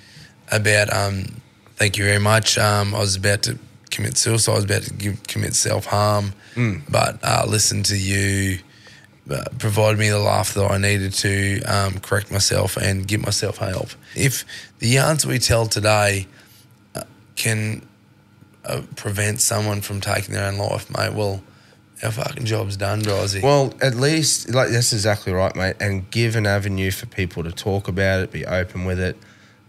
about 0.51 0.91
um, 0.93 1.41
thank 1.75 1.97
you 1.97 2.05
very 2.05 2.19
much. 2.19 2.57
Um, 2.57 2.93
I 2.95 2.99
was 2.99 3.15
about 3.15 3.43
to 3.43 3.57
commit 3.91 4.17
suicide. 4.17 4.51
I 4.51 4.55
was 4.55 4.63
about 4.65 4.83
to 4.83 4.93
give, 4.93 5.23
commit 5.23 5.55
self 5.55 5.85
harm, 5.85 6.33
Mm. 6.55 6.81
but 6.89 7.19
uh, 7.23 7.45
listen 7.47 7.83
to 7.83 7.97
you. 7.97 8.59
Uh, 9.29 9.43
provided 9.57 9.97
me 9.97 10.07
the 10.09 10.19
laugh 10.19 10.53
that 10.53 10.69
I 10.69 10.77
needed 10.77 11.11
to 11.13 11.59
um, 11.63 11.99
correct 11.99 12.31
myself 12.31 12.77
and 12.77 13.07
give 13.07 13.21
myself 13.23 13.57
help. 13.57 13.89
If 14.15 14.45
the 14.77 14.87
yarns 14.87 15.25
we 15.25 15.39
tell 15.39 15.65
today 15.65 16.27
uh, 16.93 17.01
can 17.35 17.81
uh, 18.63 18.81
prevent 18.95 19.41
someone 19.41 19.81
from 19.81 19.99
taking 19.99 20.35
their 20.35 20.45
own 20.45 20.59
life, 20.59 20.95
mate, 20.95 21.13
well, 21.13 21.41
our 22.05 22.11
fucking 22.11 22.45
job's 22.45 22.77
done, 22.77 23.01
Drowsy. 23.01 23.41
Well, 23.41 23.73
at 23.81 23.95
least 23.95 24.53
like 24.53 24.69
that's 24.69 24.93
exactly 24.93 25.33
right, 25.33 25.55
mate. 25.55 25.75
And 25.79 26.09
give 26.11 26.35
an 26.35 26.45
avenue 26.45 26.91
for 26.91 27.05
people 27.07 27.43
to 27.43 27.51
talk 27.51 27.87
about 27.87 28.21
it, 28.21 28.31
be 28.31 28.45
open 28.45 28.85
with 28.85 28.99
it, 28.99 29.17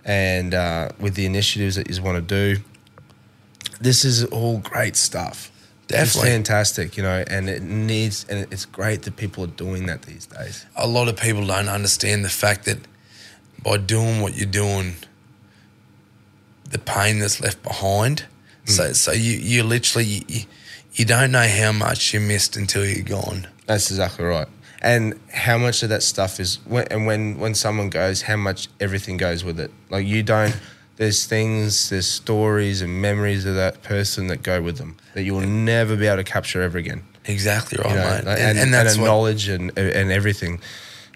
and 0.05 0.55
uh, 0.55 0.91
with 1.01 1.15
the 1.15 1.27
initiatives 1.27 1.77
that 1.77 1.91
you 1.91 2.03
want 2.03 2.17
to 2.17 2.55
do. 2.55 2.63
This 3.81 4.05
is 4.05 4.25
all 4.25 4.59
great 4.59 4.97
stuff. 4.97 5.51
Definitely. 5.89 6.31
it's 6.31 6.35
fantastic, 6.35 6.97
you 6.97 7.03
know, 7.03 7.25
and 7.29 7.49
it 7.49 7.63
needs 7.63 8.27
and 8.29 8.53
it's 8.53 8.65
great 8.65 9.03
that 9.03 9.17
people 9.17 9.45
are 9.45 9.49
doing 9.49 9.87
that 9.87 10.03
these 10.03 10.27
days. 10.27 10.67
a 10.75 10.87
lot 10.87 11.07
of 11.09 11.17
people 11.17 11.47
don't 11.47 11.69
understand 11.69 12.25
the 12.25 12.29
fact 12.29 12.65
that 12.65 12.79
by 13.63 13.77
doing 13.77 14.21
what 14.21 14.37
you're 14.37 14.47
doing, 14.47 14.95
the 16.71 16.79
pain 16.79 17.21
that's 17.21 17.41
left 17.41 17.63
behind. 17.63 18.25
So, 18.65 18.93
so 18.95 19.13
you 19.13 19.39
you 19.39 19.63
literally 19.63 20.25
you, 20.27 20.43
you 20.97 21.05
don't 21.05 21.31
know 21.31 21.47
how 21.47 21.73
much 21.73 22.13
you 22.13 22.21
missed 22.21 22.57
until 22.57 22.85
you're 22.85 23.05
gone. 23.05 23.47
That's 23.67 23.91
exactly 23.91 24.25
right. 24.25 24.49
And 24.83 25.19
how 25.33 25.59
much 25.59 25.83
of 25.83 25.89
that 25.89 26.03
stuff 26.03 26.39
is 26.41 26.59
when, 26.65 26.87
and 26.91 27.07
when 27.07 27.39
when 27.39 27.55
someone 27.55 27.91
goes, 27.91 28.23
how 28.23 28.37
much 28.37 28.69
everything 28.81 29.17
goes 29.17 29.45
with 29.45 29.61
it. 29.61 29.71
Like 29.91 30.07
you 30.07 30.23
don't. 30.23 30.57
There's 30.97 31.27
things, 31.27 31.91
there's 31.91 32.07
stories 32.07 32.81
and 32.81 33.03
memories 33.03 33.45
of 33.45 33.55
that 33.57 33.83
person 33.83 34.29
that 34.29 34.43
go 34.43 34.63
with 34.63 34.79
them 34.79 34.97
that 35.13 35.25
you 35.25 35.35
will 35.35 35.43
never 35.47 35.95
be 35.95 36.07
able 36.07 36.17
to 36.17 36.25
capture 36.25 36.63
ever 36.63 36.79
again. 36.79 37.03
Exactly 37.27 37.77
right, 37.79 37.91
you 37.91 37.97
know, 37.97 38.03
mate. 38.03 38.19
and, 38.21 38.29
And, 38.29 38.41
and, 38.41 38.59
and 38.59 38.75
that's 38.75 38.97
a 38.97 39.01
what, 39.01 39.07
knowledge 39.07 39.49
and 39.49 39.77
and 39.77 40.11
everything. 40.11 40.61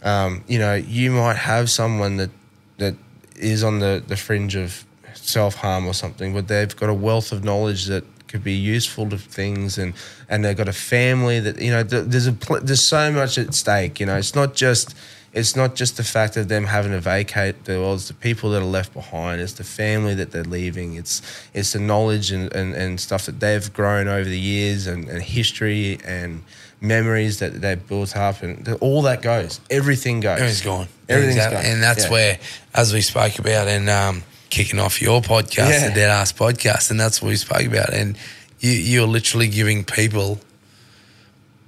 Um, 0.02 0.44
you 0.48 0.58
know, 0.58 0.74
you 0.74 1.10
might 1.12 1.36
have 1.36 1.70
someone 1.70 2.16
that 2.18 2.30
that 2.78 2.94
is 3.36 3.64
on 3.64 3.78
the, 3.78 4.02
the 4.06 4.16
fringe 4.16 4.54
of 4.54 4.84
self 5.14 5.54
harm 5.54 5.86
or 5.86 5.94
something, 5.94 6.34
but 6.34 6.48
they've 6.48 6.74
got 6.76 6.90
a 6.90 6.94
wealth 6.94 7.32
of 7.32 7.44
knowledge 7.44 7.86
that 7.86 8.04
could 8.30 8.42
be 8.44 8.54
useful 8.54 9.08
to 9.10 9.18
things, 9.18 9.76
and 9.78 9.92
and 10.28 10.44
they've 10.44 10.56
got 10.56 10.68
a 10.68 10.72
family 10.72 11.40
that 11.40 11.60
you 11.60 11.70
know. 11.70 11.82
th- 11.84 12.06
There's 12.06 12.26
a 12.26 12.32
pl- 12.32 12.60
there's 12.62 12.84
so 12.84 13.10
much 13.12 13.36
at 13.38 13.52
stake. 13.54 14.00
You 14.00 14.06
know, 14.06 14.16
it's 14.16 14.34
not 14.34 14.54
just. 14.54 14.94
It's 15.32 15.54
not 15.54 15.76
just 15.76 15.96
the 15.96 16.02
fact 16.02 16.36
of 16.36 16.48
them 16.48 16.64
having 16.64 16.90
to 16.90 16.98
vacate 16.98 17.64
the 17.64 17.78
world. 17.78 17.98
It's 18.00 18.08
the 18.08 18.14
people 18.14 18.50
that 18.50 18.62
are 18.62 18.64
left 18.64 18.92
behind. 18.92 19.40
It's 19.40 19.52
the 19.52 19.62
family 19.62 20.12
that 20.14 20.32
they're 20.32 20.42
leaving. 20.42 20.94
It's 20.94 21.22
it's 21.54 21.72
the 21.72 21.78
knowledge 21.78 22.32
and, 22.32 22.52
and, 22.52 22.74
and 22.74 22.98
stuff 22.98 23.26
that 23.26 23.38
they've 23.38 23.72
grown 23.72 24.08
over 24.08 24.28
the 24.28 24.40
years 24.40 24.88
and, 24.88 25.08
and 25.08 25.22
history 25.22 26.00
and 26.04 26.42
memories 26.80 27.38
that 27.38 27.60
they've 27.60 27.86
built 27.86 28.16
up 28.16 28.42
and 28.42 28.68
all 28.80 29.02
that 29.02 29.22
goes. 29.22 29.60
Everything 29.70 30.18
goes. 30.18 30.38
everything's 30.40 30.62
gone. 30.62 30.88
Everything's 31.08 31.36
Exactly. 31.36 31.62
gone. 31.62 31.72
And 31.74 31.82
that's 31.82 32.04
Yeah. 32.06 32.10
where, 32.10 32.38
as 32.74 32.92
we 32.92 33.00
spoke 33.00 33.38
about, 33.38 33.68
and 33.68 33.88
um, 33.88 34.24
kicking 34.50 34.78
off 34.80 35.00
your 35.00 35.22
podcast, 35.22 35.70
Yeah. 35.70 35.88
the 35.88 35.94
Dead 35.94 36.10
Ass 36.10 36.32
podcast, 36.32 36.90
and 36.90 36.98
that's 37.00 37.22
what 37.22 37.28
we 37.30 37.36
spoke 37.36 37.64
about. 37.66 37.92
And 37.94 38.16
you, 38.60 38.72
you're 38.72 39.06
literally 39.06 39.48
giving 39.48 39.84
people, 39.84 40.40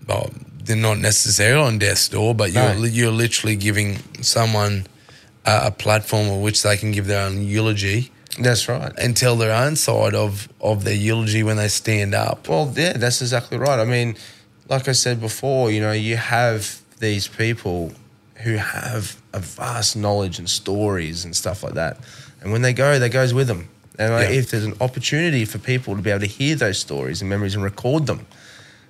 well, 0.06 0.30
they're 0.64 0.76
not 0.76 0.98
necessarily 0.98 1.62
on 1.64 1.78
death's 1.78 2.08
door, 2.08 2.34
but 2.34 2.52
you're 2.52 2.74
No. 2.74 2.84
you're 2.84 3.10
literally 3.10 3.56
giving 3.56 3.98
someone 4.22 4.86
a, 5.46 5.62
a 5.66 5.70
platform 5.70 6.28
on 6.28 6.40
which 6.42 6.62
they 6.62 6.76
can 6.76 6.92
give 6.92 7.06
their 7.06 7.24
own 7.26 7.42
eulogy 7.44 8.10
That's 8.38 8.68
right. 8.68 8.92
and 8.98 9.16
tell 9.16 9.36
their 9.36 9.52
own 9.52 9.76
side 9.76 10.14
of 10.14 10.48
of 10.60 10.84
their 10.84 10.94
eulogy 10.94 11.42
when 11.42 11.56
they 11.56 11.68
stand 11.68 12.14
up. 12.14 12.48
Well, 12.48 12.72
yeah, 12.76 12.92
that's 12.94 13.20
exactly 13.22 13.58
right. 13.58 13.78
I 13.80 13.84
mean, 13.84 14.16
like 14.68 14.88
I 14.88 14.92
said 14.92 15.20
before, 15.20 15.70
you 15.70 15.80
know, 15.80 15.92
you 15.92 16.16
have 16.16 16.80
these 17.00 17.26
people 17.26 17.92
who 18.42 18.57
have 18.57 19.20
a 19.33 19.40
vast 19.40 19.96
knowledge 19.96 20.38
and 20.38 20.48
stories 20.48 21.24
and 21.24 21.35
stuff 21.35 21.62
like 21.62 21.74
that. 21.74 21.98
And 22.40 22.52
when 22.52 22.62
they 22.62 22.72
go, 22.72 22.98
that 22.98 23.11
goes 23.11 23.33
with 23.33 23.46
them. 23.48 23.68
And 23.98 24.12
like, 24.12 24.28
Yeah. 24.31 24.37
if 24.37 24.50
there's 24.50 24.64
an 24.64 24.74
opportunity 24.81 25.44
for 25.44 25.59
people 25.59 25.94
to 25.96 26.02
be 26.02 26.11
able 26.11 26.20
to 26.20 26.26
hear 26.26 26.57
those 26.57 26.78
stories 26.78 27.20
and 27.20 27.31
memories 27.31 27.55
and 27.55 27.62
record 27.62 28.07
them, 28.07 28.26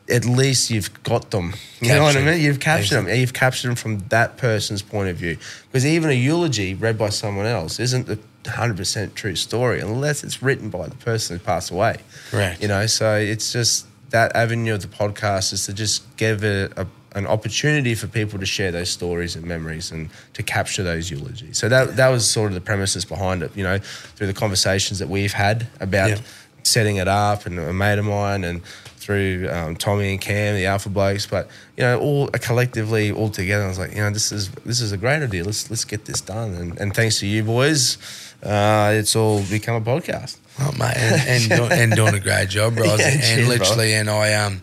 at 0.09 0.25
least 0.25 0.71
you've 0.71 0.91
got 1.03 1.31
them. 1.31 1.55
You 1.81 1.88
know 1.88 2.03
what 2.05 2.17
I 2.17 2.23
mean? 2.23 2.41
You've 2.41 2.61
captured 2.61 2.95
them. 2.97 3.09
You've 3.09 3.33
captured 3.35 3.69
them 3.69 3.77
from 3.77 3.99
that 4.09 4.37
person's 4.37 4.83
point 4.83 5.09
of 5.09 5.17
view. 5.17 5.37
Because 5.71 5.85
even 5.85 6.11
a 6.11 6.15
eulogy 6.15 6.75
read 6.75 6.97
by 6.97 7.09
someone 7.11 7.47
else 7.47 7.79
isn't 7.81 8.07
the 8.07 8.19
100% 8.45 9.15
true 9.15 9.37
story 9.37 9.81
unless 9.81 10.25
it's 10.25 10.43
written 10.43 10.71
by 10.71 10.87
the 10.88 10.95
person 10.97 11.38
who 11.38 11.45
passed 11.45 11.71
away. 11.71 11.97
Correct. 12.31 12.62
You 12.62 12.69
know, 12.69 12.87
so 12.87 13.17
it's 13.17 13.53
just 13.53 13.87
that 14.11 14.35
avenue 14.37 14.75
of 14.75 14.83
the 14.83 14.88
podcast 14.88 15.53
is 15.53 15.67
to 15.67 15.73
just 15.73 16.17
give 16.17 16.43
it 16.45 16.73
a, 16.77 16.87
an 17.14 17.27
opportunity 17.27 17.94
for 17.94 18.07
people 18.07 18.38
to 18.38 18.46
share 18.46 18.72
those 18.72 18.90
stories 18.90 19.37
and 19.37 19.44
memories 19.44 19.90
and 19.92 20.09
to 20.35 20.42
capture 20.42 20.83
those 20.83 21.11
eulogies. 21.11 21.59
So 21.59 21.68
that 21.68 21.96
that 21.96 22.09
was 22.09 22.29
sort 22.29 22.51
of 22.51 22.55
the 22.55 22.61
premises 22.61 23.05
behind 23.05 23.42
it. 23.42 23.51
You 23.57 23.64
know, 23.64 23.79
through 23.79 24.29
the 24.29 24.35
conversations 24.35 24.98
that 24.98 25.09
we've 25.09 25.33
had 25.33 25.66
about 25.81 26.11
Yeah. 26.11 26.18
setting 26.62 26.96
it 26.96 27.09
up, 27.09 27.44
and 27.46 27.59
a 27.59 27.72
mate 27.72 27.98
of 27.98 28.05
mine, 28.05 28.44
and 28.44 28.62
through 28.96 29.48
um, 29.51 29.75
Tommy 29.75 30.12
and 30.12 30.20
Cam, 30.20 30.55
the 30.55 30.66
Alpha 30.66 30.88
Blokes, 30.88 31.27
but 31.27 31.48
you 31.77 31.83
know, 31.83 31.98
all 31.98 32.29
collectively, 32.29 33.11
all 33.11 33.29
together, 33.31 33.64
I 33.64 33.68
was 33.68 33.79
like, 33.79 33.90
you 33.90 33.96
know, 34.03 34.11
this 34.11 34.31
is 34.31 34.48
this 34.64 34.81
is 34.81 34.92
a 34.92 34.96
great 34.96 35.22
idea. 35.22 35.42
Let's 35.44 35.68
let's 35.70 35.85
get 35.85 36.05
this 36.05 36.20
done. 36.20 36.55
And, 36.55 36.81
and 36.81 36.94
thanks 36.94 37.18
to 37.18 37.27
you 37.27 37.42
boys, 37.42 37.98
uh, 38.44 38.92
it's 38.94 39.16
all 39.16 39.42
become 39.51 39.75
a 39.75 39.81
podcast. 39.81 40.37
Oh, 40.61 40.70
mate, 40.79 40.94
and, 40.96 41.29
and, 41.29 41.51
do, 41.51 41.64
and 41.64 41.92
doing 41.96 42.14
a 42.14 42.20
great 42.20 42.48
job, 42.48 42.75
bro. 42.77 42.85
Yeah, 42.94 43.09
and 43.09 43.22
cheers, 43.22 43.48
literally, 43.48 43.94
and 43.94 44.09
I 44.09 44.35
um, 44.35 44.62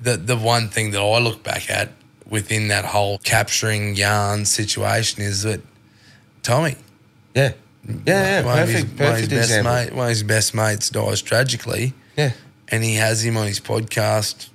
the 0.00 0.16
the 0.16 0.36
one 0.36 0.68
thing 0.68 0.90
that 0.92 1.00
I 1.00 1.18
look 1.18 1.42
back 1.42 1.70
at 1.70 1.90
within 2.28 2.68
that 2.68 2.84
whole 2.84 3.18
capturing 3.18 3.96
yarn 3.96 4.44
situation 4.44 5.22
is 5.22 5.42
that 5.44 5.60
Tommy, 6.42 6.76
Yeah, 7.34 7.52
yeah, 7.86 7.94
yeah. 8.06 8.44
one 8.44 8.58
of 8.58 8.66
Perfect, 8.68 8.90
his, 8.90 8.98
one 9.00 9.08
of 9.08 9.16
his 9.16 9.28
perfect 9.28 9.30
best 9.30 9.50
example. 9.50 9.72
mate, 9.72 9.92
one 9.94 10.04
of 10.06 10.10
his 10.10 10.22
best 10.22 10.54
mates 10.54 10.90
dies 10.90 11.22
tragically, 11.22 11.94
Yeah, 12.16 12.32
and 12.68 12.84
he 12.84 12.94
has 12.96 13.24
him 13.24 13.36
on 13.36 13.46
his 13.46 13.60
podcast 13.60 14.48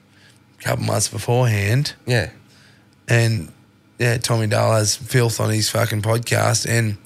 a 0.59 0.63
couple 0.63 0.85
months 0.85 1.07
beforehand, 1.09 1.93
yeah, 2.05 2.29
and 3.07 3.51
yeah, 3.99 4.17
Tommy 4.17 4.47
Dahl 4.47 4.73
has 4.73 4.95
filth 4.95 5.39
on 5.39 5.49
his 5.49 5.69
fucking 5.69 6.01
podcast, 6.03 6.67
and 6.67 6.97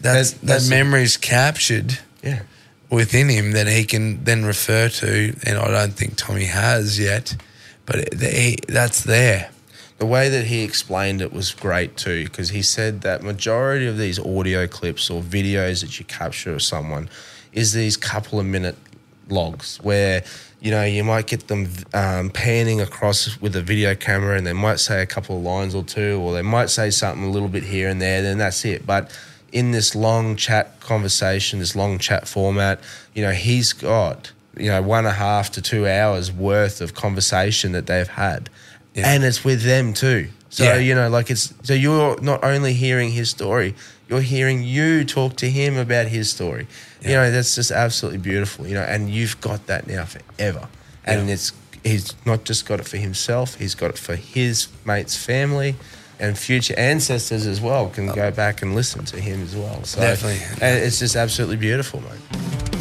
that's, 0.00 0.32
That's- 0.32 0.32
that's 0.42 0.64
that 0.68 0.70
memory's 0.70 1.16
captured 1.16 1.98
yeah. 2.22 2.42
within 2.90 3.28
him 3.28 3.52
that 3.52 3.66
he 3.66 3.84
can 3.84 4.22
then 4.24 4.44
refer 4.44 4.88
to, 4.88 5.34
and 5.44 5.58
I 5.58 5.68
don't 5.70 5.92
think 5.94 6.16
Tommy 6.16 6.44
has 6.46 6.98
yet, 7.00 7.36
but 7.88 8.00
it, 8.00 8.20
he, 8.20 8.58
that's 8.68 9.02
there. 9.02 9.50
The 9.96 10.04
way 10.06 10.28
that 10.28 10.44
he 10.44 10.62
explained 10.62 11.22
it 11.22 11.32
was 11.32 11.52
great 11.52 11.96
too, 11.96 12.24
because 12.24 12.50
he 12.50 12.60
said 12.60 13.00
that 13.00 13.22
majority 13.22 13.86
of 13.86 13.96
these 13.96 14.18
audio 14.18 14.66
clips 14.66 15.08
or 15.10 15.22
videos 15.22 15.80
that 15.80 15.98
you 15.98 16.04
capture 16.04 16.52
of 16.52 16.62
someone 16.62 17.08
is 17.52 17.72
these 17.72 17.96
couple 17.96 18.38
of 18.38 18.44
minute 18.44 18.76
logs 19.30 19.78
where 19.82 20.22
you 20.60 20.70
know 20.70 20.84
you 20.84 21.02
might 21.02 21.26
get 21.26 21.48
them 21.48 21.68
um, 21.94 22.30
panning 22.30 22.80
across 22.80 23.40
with 23.40 23.56
a 23.56 23.62
video 23.62 23.94
camera 23.94 24.36
and 24.36 24.46
they 24.46 24.52
might 24.52 24.80
say 24.80 25.02
a 25.02 25.06
couple 25.06 25.36
of 25.36 25.42
lines 25.42 25.74
or 25.74 25.82
two 25.82 26.18
or 26.22 26.32
they 26.32 26.42
might 26.42 26.70
say 26.70 26.88
something 26.90 27.24
a 27.24 27.30
little 27.30 27.48
bit 27.48 27.62
here 27.62 27.90
and 27.90 28.00
there 28.00 28.22
then 28.22 28.38
that's 28.38 28.64
it 28.64 28.86
but 28.86 29.14
in 29.52 29.70
this 29.70 29.94
long 29.94 30.34
chat 30.34 30.80
conversation 30.80 31.58
this 31.58 31.76
long 31.76 31.98
chat 31.98 32.26
format 32.26 32.80
you 33.14 33.22
know 33.22 33.32
he's 33.32 33.74
got 33.74 34.32
you 34.56 34.68
know 34.68 34.82
one 34.82 35.00
and 35.00 35.08
a 35.08 35.12
half 35.12 35.50
to 35.52 35.62
two 35.62 35.86
hours 35.86 36.32
worth 36.32 36.80
of 36.80 36.94
conversation 36.94 37.72
that 37.72 37.86
they've 37.86 38.08
had 38.08 38.48
Yeah. 38.94 39.08
and 39.12 39.24
it's 39.24 39.44
with 39.44 39.62
them 39.62 39.92
too 39.94 40.28
so 40.48 40.64
Yeah. 40.64 40.76
you 40.78 40.94
know 40.94 41.08
like 41.08 41.30
it's 41.30 41.52
so 41.62 41.74
you're 41.74 42.20
not 42.20 42.42
only 42.42 42.72
hearing 42.72 43.10
his 43.10 43.30
story 43.30 43.74
you're 44.08 44.22
hearing 44.22 44.62
you 44.62 45.04
talk 45.04 45.36
to 45.36 45.50
him 45.50 45.76
about 45.76 46.06
his 46.06 46.30
story 46.30 46.66
you 47.02 47.10
know 47.14 47.30
that's 47.30 47.54
just 47.54 47.70
absolutely 47.70 48.18
beautiful 48.18 48.66
you 48.66 48.74
know 48.74 48.82
and 48.82 49.10
you've 49.10 49.40
got 49.40 49.66
that 49.66 49.86
now 49.86 50.04
forever 50.04 50.68
and 51.04 51.28
Yeah. 51.28 51.34
it's 51.34 51.52
he's 51.84 52.14
not 52.26 52.44
just 52.44 52.66
got 52.66 52.80
it 52.80 52.86
for 52.88 52.96
himself 52.96 53.54
he's 53.56 53.74
got 53.74 53.90
it 53.90 53.98
for 53.98 54.16
his 54.16 54.68
mates 54.84 55.14
family 55.16 55.76
and 56.18 56.36
future 56.36 56.74
ancestors 56.76 57.46
as 57.46 57.60
well 57.60 57.88
can 57.90 58.08
oh. 58.08 58.14
go 58.14 58.30
back 58.32 58.62
and 58.62 58.74
listen 58.74 59.04
to 59.04 59.20
him 59.20 59.42
as 59.42 59.54
well 59.54 59.84
so 59.84 60.00
Definitely. 60.00 60.40
and 60.60 60.78
it's 60.84 60.98
just 60.98 61.14
absolutely 61.14 61.56
beautiful 61.56 62.00
mate 62.00 62.77